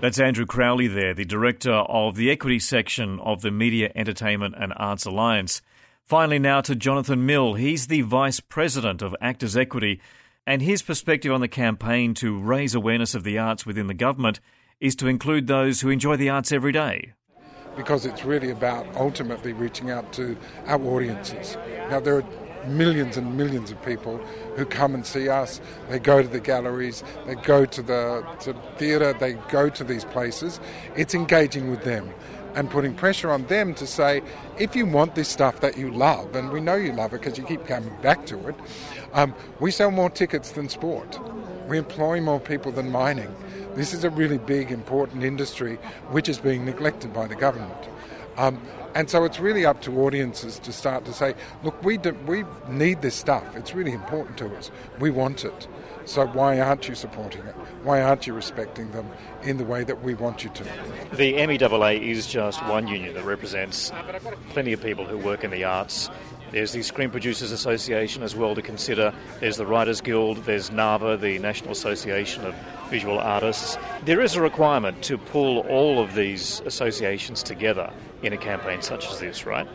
That's 0.00 0.20
Andrew 0.20 0.46
Crowley 0.46 0.86
there, 0.86 1.12
the 1.12 1.24
director 1.24 1.72
of 1.72 2.14
the 2.14 2.30
equity 2.30 2.60
section 2.60 3.18
of 3.18 3.42
the 3.42 3.50
Media, 3.50 3.90
Entertainment 3.96 4.54
and 4.56 4.72
Arts 4.76 5.06
Alliance. 5.06 5.60
Finally, 6.04 6.38
now 6.38 6.60
to 6.60 6.76
Jonathan 6.76 7.26
Mill. 7.26 7.54
He's 7.54 7.88
the 7.88 8.02
vice 8.02 8.38
president 8.38 9.02
of 9.02 9.16
Actors 9.20 9.56
Equity, 9.56 10.00
and 10.46 10.62
his 10.62 10.82
perspective 10.82 11.32
on 11.32 11.40
the 11.40 11.48
campaign 11.48 12.14
to 12.14 12.38
raise 12.38 12.76
awareness 12.76 13.16
of 13.16 13.24
the 13.24 13.38
arts 13.38 13.66
within 13.66 13.88
the 13.88 13.92
government 13.94 14.38
is 14.80 14.94
to 14.94 15.08
include 15.08 15.48
those 15.48 15.80
who 15.80 15.90
enjoy 15.90 16.16
the 16.16 16.28
arts 16.28 16.52
every 16.52 16.70
day. 16.70 17.12
Because 17.76 18.06
it's 18.06 18.24
really 18.24 18.50
about 18.50 18.86
ultimately 18.94 19.52
reaching 19.52 19.90
out 19.90 20.12
to 20.12 20.36
our 20.66 20.80
audiences. 20.80 21.56
Now, 21.90 21.98
there 21.98 22.18
are 22.18 22.24
millions 22.68 23.16
and 23.16 23.36
millions 23.36 23.70
of 23.70 23.82
people 23.84 24.18
who 24.56 24.64
come 24.64 24.94
and 24.94 25.04
see 25.04 25.28
us. 25.28 25.60
They 25.88 25.98
go 25.98 26.22
to 26.22 26.28
the 26.28 26.40
galleries, 26.40 27.02
they 27.26 27.34
go 27.34 27.64
to 27.64 27.82
the 27.82 28.26
to 28.40 28.54
theatre, 28.76 29.12
they 29.12 29.34
go 29.50 29.68
to 29.68 29.84
these 29.84 30.04
places. 30.04 30.60
It's 30.96 31.14
engaging 31.14 31.70
with 31.70 31.84
them 31.84 32.12
and 32.54 32.70
putting 32.70 32.94
pressure 32.94 33.30
on 33.30 33.46
them 33.46 33.74
to 33.74 33.86
say, 33.86 34.22
if 34.58 34.74
you 34.74 34.86
want 34.86 35.14
this 35.14 35.28
stuff 35.28 35.60
that 35.60 35.76
you 35.76 35.90
love, 35.90 36.34
and 36.34 36.50
we 36.50 36.60
know 36.60 36.74
you 36.74 36.92
love 36.92 37.12
it 37.12 37.20
because 37.20 37.38
you 37.38 37.44
keep 37.44 37.66
coming 37.66 37.94
back 38.02 38.26
to 38.26 38.48
it, 38.48 38.54
um, 39.12 39.34
we 39.60 39.70
sell 39.70 39.90
more 39.90 40.10
tickets 40.10 40.52
than 40.52 40.68
sport. 40.68 41.18
We 41.68 41.78
employ 41.78 42.20
more 42.20 42.40
people 42.40 42.72
than 42.72 42.90
mining. 42.90 43.34
This 43.74 43.92
is 43.92 44.02
a 44.02 44.10
really 44.10 44.38
big, 44.38 44.72
important 44.72 45.22
industry 45.22 45.76
which 46.10 46.28
is 46.28 46.38
being 46.38 46.64
neglected 46.64 47.12
by 47.12 47.26
the 47.26 47.36
government. 47.36 47.88
Um, 48.36 48.60
and 48.94 49.08
so 49.08 49.24
it's 49.24 49.38
really 49.38 49.64
up 49.64 49.82
to 49.82 50.00
audiences 50.00 50.58
to 50.60 50.72
start 50.72 51.04
to 51.04 51.12
say, 51.12 51.34
look, 51.62 51.82
we, 51.82 51.98
do, 51.98 52.12
we 52.26 52.44
need 52.68 53.02
this 53.02 53.14
stuff. 53.14 53.44
It's 53.56 53.74
really 53.74 53.92
important 53.92 54.38
to 54.38 54.54
us. 54.56 54.70
We 54.98 55.10
want 55.10 55.44
it. 55.44 55.68
So 56.04 56.26
why 56.26 56.58
aren't 56.58 56.88
you 56.88 56.94
supporting 56.94 57.42
it? 57.42 57.54
Why 57.82 58.00
aren't 58.00 58.26
you 58.26 58.32
respecting 58.32 58.90
them 58.92 59.06
in 59.42 59.58
the 59.58 59.64
way 59.64 59.84
that 59.84 60.02
we 60.02 60.14
want 60.14 60.42
you 60.42 60.50
to? 60.50 60.64
The 61.12 61.34
MEAA 61.34 62.00
is 62.00 62.26
just 62.26 62.64
one 62.64 62.88
union 62.88 63.14
that 63.14 63.24
represents 63.24 63.92
plenty 64.50 64.72
of 64.72 64.82
people 64.82 65.04
who 65.04 65.18
work 65.18 65.44
in 65.44 65.50
the 65.50 65.64
arts. 65.64 66.08
There's 66.50 66.72
the 66.72 66.82
Screen 66.82 67.10
Producers 67.10 67.52
Association 67.52 68.22
as 68.22 68.34
well 68.34 68.54
to 68.54 68.62
consider. 68.62 69.12
There's 69.40 69.58
the 69.58 69.66
Writers 69.66 70.00
Guild. 70.00 70.38
There's 70.38 70.72
NAVA, 70.72 71.18
the 71.18 71.38
National 71.40 71.72
Association 71.72 72.46
of 72.46 72.54
Visual 72.88 73.18
Artists. 73.18 73.76
There 74.04 74.20
is 74.20 74.34
a 74.34 74.40
requirement 74.40 75.02
to 75.04 75.18
pull 75.18 75.60
all 75.60 76.02
of 76.02 76.14
these 76.14 76.60
associations 76.60 77.42
together 77.42 77.92
in 78.22 78.32
a 78.32 78.36
campaign 78.36 78.82
such 78.82 79.06
as 79.10 79.20
this, 79.20 79.46
right? 79.46 79.68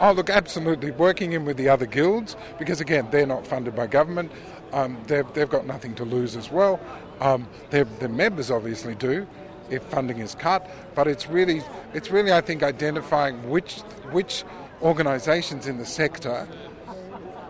Oh, 0.00 0.12
look, 0.12 0.30
absolutely. 0.30 0.90
Working 0.90 1.32
in 1.32 1.44
with 1.44 1.56
the 1.56 1.68
other 1.68 1.86
guilds, 1.86 2.34
because 2.58 2.80
again, 2.80 3.06
they're 3.10 3.26
not 3.26 3.46
funded 3.46 3.76
by 3.76 3.86
government. 3.86 4.32
Um, 4.72 4.98
they've, 5.06 5.30
they've 5.34 5.48
got 5.48 5.66
nothing 5.66 5.94
to 5.96 6.04
lose 6.04 6.34
as 6.34 6.50
well. 6.50 6.80
Um, 7.20 7.46
their, 7.70 7.84
members 8.08 8.50
obviously 8.50 8.94
do 8.94 9.26
if 9.70 9.82
funding 9.84 10.18
is 10.18 10.34
cut, 10.34 10.68
but 10.94 11.06
it's 11.06 11.28
really, 11.28 11.62
it's 11.94 12.10
really, 12.10 12.32
I 12.32 12.40
think, 12.40 12.62
identifying 12.62 13.48
which, 13.48 13.80
which 14.10 14.44
organisations 14.82 15.66
in 15.68 15.78
the 15.78 15.86
sector 15.86 16.48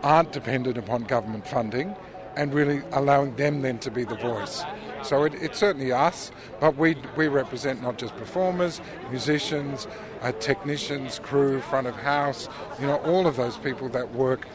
aren't 0.03 0.31
dependent 0.31 0.77
upon 0.77 1.03
government 1.03 1.47
funding 1.47 1.95
and 2.35 2.53
really 2.53 2.81
allowing 2.91 3.35
them 3.35 3.61
then 3.61 3.79
to 3.79 3.91
be 3.91 4.03
the 4.03 4.15
voice. 4.15 4.63
So 5.03 5.23
it, 5.23 5.33
it's 5.35 5.59
certainly 5.59 5.91
us, 5.91 6.31
but 6.59 6.77
we, 6.77 6.95
we 7.15 7.27
represent 7.27 7.81
not 7.81 7.97
just 7.97 8.15
performers, 8.15 8.81
musicians, 9.09 9.87
uh, 10.21 10.31
technicians, 10.33 11.19
crew, 11.19 11.59
front 11.61 11.87
of 11.87 11.95
house, 11.95 12.47
you 12.79 12.87
know, 12.87 12.97
all 12.97 13.27
of 13.27 13.35
those 13.35 13.57
people 13.57 13.89
that 13.89 14.13
work 14.13 14.47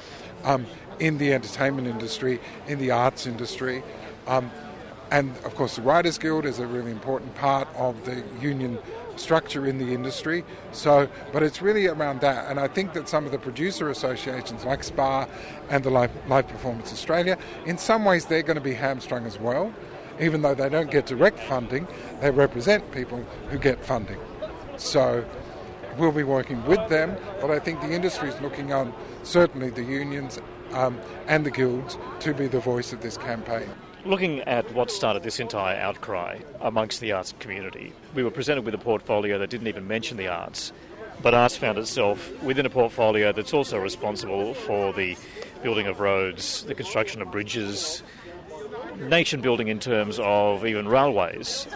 um, 0.44 0.66
in 0.98 1.18
the 1.18 1.32
entertainment 1.32 1.86
industry, 1.86 2.40
in 2.66 2.78
the 2.78 2.90
arts 2.90 3.26
industry. 3.26 3.82
Um, 4.26 4.50
and 5.10 5.30
of 5.44 5.54
course, 5.54 5.76
the 5.76 5.82
Writers 5.82 6.18
Guild 6.18 6.44
is 6.44 6.58
a 6.58 6.66
really 6.66 6.90
important 6.90 7.34
part 7.34 7.68
of 7.76 8.04
the 8.04 8.22
union 8.40 8.78
structure 9.18 9.66
in 9.66 9.78
the 9.78 9.92
industry. 9.92 10.44
So, 10.72 11.08
but 11.32 11.42
it's 11.42 11.62
really 11.62 11.86
around 11.86 12.20
that. 12.20 12.50
And 12.50 12.58
I 12.58 12.68
think 12.68 12.92
that 12.94 13.08
some 13.08 13.26
of 13.26 13.32
the 13.32 13.38
producer 13.38 13.90
associations 13.90 14.64
like 14.64 14.84
SPA 14.84 15.28
and 15.70 15.84
the 15.84 15.90
Live, 15.90 16.10
Live 16.28 16.48
Performance 16.48 16.92
Australia, 16.92 17.38
in 17.66 17.78
some 17.78 18.04
ways, 18.04 18.26
they're 18.26 18.42
going 18.42 18.56
to 18.56 18.60
be 18.62 18.74
hamstrung 18.74 19.26
as 19.26 19.38
well. 19.38 19.72
Even 20.20 20.42
though 20.42 20.54
they 20.54 20.68
don't 20.68 20.90
get 20.90 21.06
direct 21.06 21.38
funding, 21.40 21.86
they 22.20 22.30
represent 22.30 22.90
people 22.90 23.24
who 23.50 23.58
get 23.58 23.84
funding. 23.84 24.18
So 24.76 25.24
we'll 25.96 26.12
be 26.12 26.24
working 26.24 26.64
with 26.64 26.88
them, 26.88 27.16
but 27.40 27.50
I 27.50 27.58
think 27.58 27.80
the 27.80 27.92
industry 27.92 28.28
is 28.28 28.40
looking 28.40 28.72
on 28.72 28.92
certainly 29.22 29.70
the 29.70 29.82
unions 29.82 30.40
um, 30.72 30.98
and 31.26 31.44
the 31.44 31.50
guilds 31.50 31.98
to 32.20 32.34
be 32.34 32.46
the 32.46 32.60
voice 32.60 32.92
of 32.92 33.00
this 33.00 33.16
campaign. 33.16 33.68
Looking 34.04 34.40
at 34.42 34.72
what 34.72 34.90
started 34.90 35.22
this 35.22 35.40
entire 35.40 35.76
outcry 35.76 36.38
amongst 36.60 37.00
the 37.00 37.12
arts 37.12 37.34
community, 37.40 37.92
we 38.14 38.22
were 38.22 38.30
presented 38.30 38.64
with 38.64 38.74
a 38.74 38.78
portfolio 38.78 39.38
that 39.38 39.50
didn't 39.50 39.66
even 39.66 39.88
mention 39.88 40.16
the 40.16 40.28
arts, 40.28 40.72
but 41.20 41.34
arts 41.34 41.56
found 41.56 41.78
itself 41.78 42.30
within 42.42 42.64
a 42.64 42.70
portfolio 42.70 43.32
that's 43.32 43.52
also 43.52 43.78
responsible 43.78 44.54
for 44.54 44.92
the 44.92 45.16
building 45.62 45.88
of 45.88 45.98
roads, 45.98 46.62
the 46.64 46.74
construction 46.74 47.20
of 47.20 47.30
bridges, 47.32 48.02
nation 48.96 49.40
building 49.40 49.68
in 49.68 49.80
terms 49.80 50.18
of 50.22 50.64
even 50.64 50.88
railways. 50.88 51.66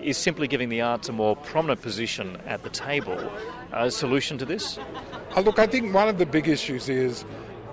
Is 0.00 0.18
simply 0.18 0.48
giving 0.48 0.68
the 0.68 0.82
arts 0.82 1.08
a 1.08 1.12
more 1.12 1.36
prominent 1.36 1.80
position 1.80 2.36
at 2.46 2.62
the 2.64 2.70
table 2.70 3.32
a 3.72 3.90
solution 3.90 4.36
to 4.38 4.44
this? 4.44 4.78
Oh, 5.36 5.40
look, 5.40 5.58
I 5.58 5.66
think 5.66 5.94
one 5.94 6.08
of 6.08 6.18
the 6.18 6.26
big 6.26 6.48
issues 6.48 6.88
is 6.88 7.24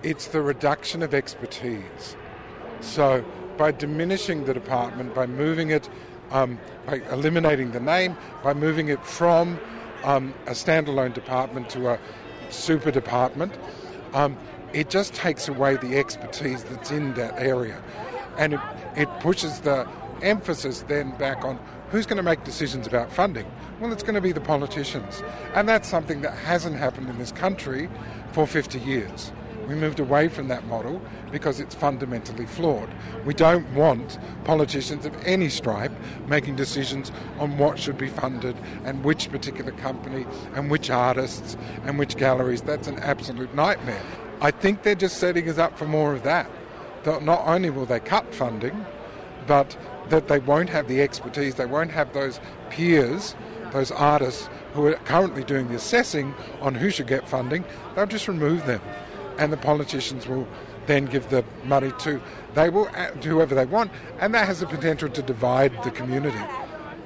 it's 0.03 0.27
the 0.27 0.41
reduction 0.41 1.03
of 1.03 1.13
expertise. 1.13 2.15
So 2.81 3.25
by 3.59 3.71
diminishing 3.71 4.45
the 4.45 4.53
department, 4.53 5.13
by 5.13 5.27
moving 5.27 5.69
it, 5.69 5.89
um, 6.31 6.57
by 6.87 7.01
eliminating 7.11 7.71
the 7.71 7.79
name, 7.79 8.15
by 8.41 8.53
moving 8.53 8.87
it 8.87 9.05
from 9.05 9.59
um, 10.05 10.33
a 10.47 10.51
standalone 10.51 11.13
department 11.13 11.69
to 11.69 11.89
a 11.89 11.99
super 12.49 12.89
department, 12.89 13.53
um, 14.13 14.37
it 14.71 14.89
just 14.89 15.13
takes 15.13 15.49
away 15.49 15.75
the 15.75 15.97
expertise 15.97 16.63
that's 16.63 16.89
in 16.89 17.13
that 17.15 17.37
area. 17.37 17.83
And 18.37 18.53
it, 18.53 18.61
it 18.95 19.09
pushes 19.19 19.59
the 19.59 19.85
emphasis 20.21 20.83
then 20.87 21.11
back 21.17 21.43
on 21.43 21.59
who's 21.91 22.05
going 22.05 22.17
to 22.17 22.23
make 22.23 22.45
decisions 22.45 22.87
about 22.87 23.11
funding? 23.11 23.45
Well, 23.81 23.91
it's 23.91 24.03
going 24.03 24.15
to 24.15 24.21
be 24.21 24.31
the 24.31 24.41
politicians. 24.41 25.21
And 25.53 25.67
that's 25.67 25.89
something 25.89 26.21
that 26.21 26.37
hasn't 26.37 26.77
happened 26.77 27.09
in 27.09 27.17
this 27.17 27.33
country 27.33 27.89
for 28.31 28.47
50 28.47 28.79
years. 28.79 29.33
We 29.69 29.75
moved 29.75 29.99
away 29.99 30.29
from 30.29 30.47
that 30.47 30.65
model 30.65 30.99
because 31.31 31.59
it's 31.59 31.75
fundamentally 31.75 32.47
flawed. 32.47 32.89
We 33.23 33.35
don't 33.35 33.71
want 33.75 34.17
politicians 34.43 35.05
of 35.05 35.15
any 35.23 35.47
stripe 35.47 35.91
making 36.27 36.55
decisions 36.55 37.11
on 37.37 37.59
what 37.59 37.77
should 37.77 37.95
be 37.95 38.07
funded 38.07 38.57
and 38.83 39.03
which 39.03 39.29
particular 39.29 39.71
company 39.73 40.25
and 40.55 40.71
which 40.71 40.89
artists 40.89 41.55
and 41.85 41.99
which 41.99 42.17
galleries. 42.17 42.63
That's 42.63 42.87
an 42.87 42.97
absolute 42.97 43.53
nightmare. 43.53 44.01
I 44.41 44.49
think 44.49 44.81
they're 44.81 44.95
just 44.95 45.19
setting 45.19 45.47
us 45.47 45.59
up 45.59 45.77
for 45.77 45.85
more 45.85 46.13
of 46.13 46.23
that. 46.23 46.49
That 47.03 47.21
not 47.21 47.45
only 47.45 47.69
will 47.69 47.85
they 47.85 47.99
cut 47.99 48.33
funding, 48.33 48.87
but 49.45 49.77
that 50.09 50.29
they 50.29 50.39
won't 50.39 50.69
have 50.69 50.87
the 50.87 50.99
expertise, 50.99 51.55
they 51.55 51.67
won't 51.67 51.91
have 51.91 52.13
those 52.13 52.39
peers, 52.71 53.35
those 53.71 53.91
artists 53.91 54.49
who 54.73 54.87
are 54.87 54.93
currently 55.05 55.43
doing 55.43 55.67
the 55.67 55.75
assessing 55.75 56.33
on 56.59 56.73
who 56.73 56.89
should 56.89 57.05
get 57.05 57.29
funding, 57.29 57.63
they'll 57.93 58.07
just 58.07 58.27
remove 58.27 58.65
them. 58.65 58.81
And 59.39 59.51
the 59.51 59.57
politicians 59.57 60.27
will 60.27 60.47
then 60.85 61.05
give 61.05 61.29
the 61.29 61.43
money 61.63 61.91
to 61.99 62.21
they 62.53 62.69
will 62.69 62.89
uh, 62.95 63.11
to 63.11 63.29
whoever 63.29 63.55
they 63.55 63.65
want, 63.65 63.91
and 64.19 64.33
that 64.33 64.47
has 64.47 64.59
the 64.59 64.65
potential 64.65 65.09
to 65.09 65.21
divide 65.21 65.71
the 65.83 65.91
community, 65.91 66.41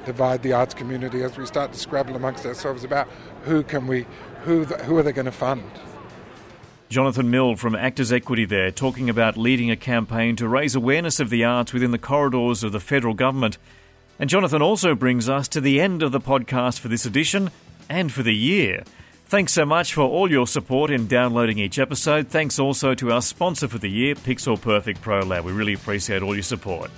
divide 0.06 0.41
the 0.41 0.54
arts 0.54 0.74
community 0.74 1.22
as 1.22 1.38
we 1.38 1.46
start 1.46 1.74
to 1.74 1.80
scrabble 1.80 2.15
amongst 2.15 2.46
ourselves 2.46 2.84
about 2.84 3.08
who 3.43 3.62
can 3.62 3.86
we, 3.88 4.06
who 4.43 4.65
who 4.65 4.98
are 4.98 5.04
they 5.04 5.12
going 5.12 5.26
to 5.26 5.32
fund. 5.32 5.63
Jonathan 6.89 7.30
Mill 7.30 7.56
from 7.56 7.76
Actors 7.76 8.12
Equity 8.12 8.46
there 8.46 8.72
talking 8.72 9.10
about 9.10 9.38
leading 9.38 9.72
a 9.72 9.76
campaign 9.76 10.36
to 10.36 10.48
raise 10.48 10.76
awareness 10.76 11.19
of 11.19 11.30
the 11.30 11.43
arts 11.43 11.74
within 11.74 11.91
the 11.91 11.98
corridors 11.98 12.63
of 12.63 12.72
the 12.72 12.80
federal 12.80 13.13
government. 13.13 13.58
And 14.19 14.30
Jonathan 14.30 14.62
also 14.62 14.96
brings 14.96 15.28
us 15.28 15.48
to 15.50 15.62
the 15.62 15.82
end 15.82 16.04
of 16.04 16.12
the 16.12 16.19
podcast 16.19 16.80
for 16.80 16.88
this 16.88 17.06
edition 17.06 17.52
and 17.89 18.12
for 18.12 18.24
the 18.24 18.36
year. 18.36 18.84
Thanks 19.34 19.54
so 19.54 19.65
much 19.65 19.96
for 19.96 20.04
all 20.04 20.30
your 20.30 20.46
support 20.46 20.91
in 20.91 21.08
downloading 21.08 21.58
each 21.58 21.80
episode. 21.80 22.28
Thanks 22.28 22.60
also 22.60 22.93
to 22.93 23.12
our 23.12 23.22
sponsor 23.24 23.67
for 23.67 23.80
the 23.80 23.89
year, 23.89 24.13
Pixel 24.13 24.62
Perfect 24.62 25.02
Pro 25.02 25.22
Lab. 25.22 25.43
We 25.43 25.52
really 25.52 25.74
appreciate 25.74 26.22
all 26.22 26.36
your 26.36 26.43
support. 26.43 26.91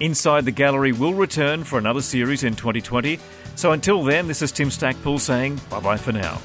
Inside 0.00 0.46
the 0.46 0.50
Gallery 0.50 0.90
will 0.90 1.14
return 1.14 1.62
for 1.62 1.78
another 1.78 2.02
series 2.02 2.42
in 2.42 2.56
2020. 2.56 3.20
So 3.54 3.70
until 3.70 4.02
then, 4.02 4.26
this 4.26 4.42
is 4.42 4.50
Tim 4.50 4.68
Stackpool 4.68 5.20
saying 5.20 5.60
bye 5.70 5.78
bye 5.78 5.96
for 5.96 6.10
now. 6.10 6.40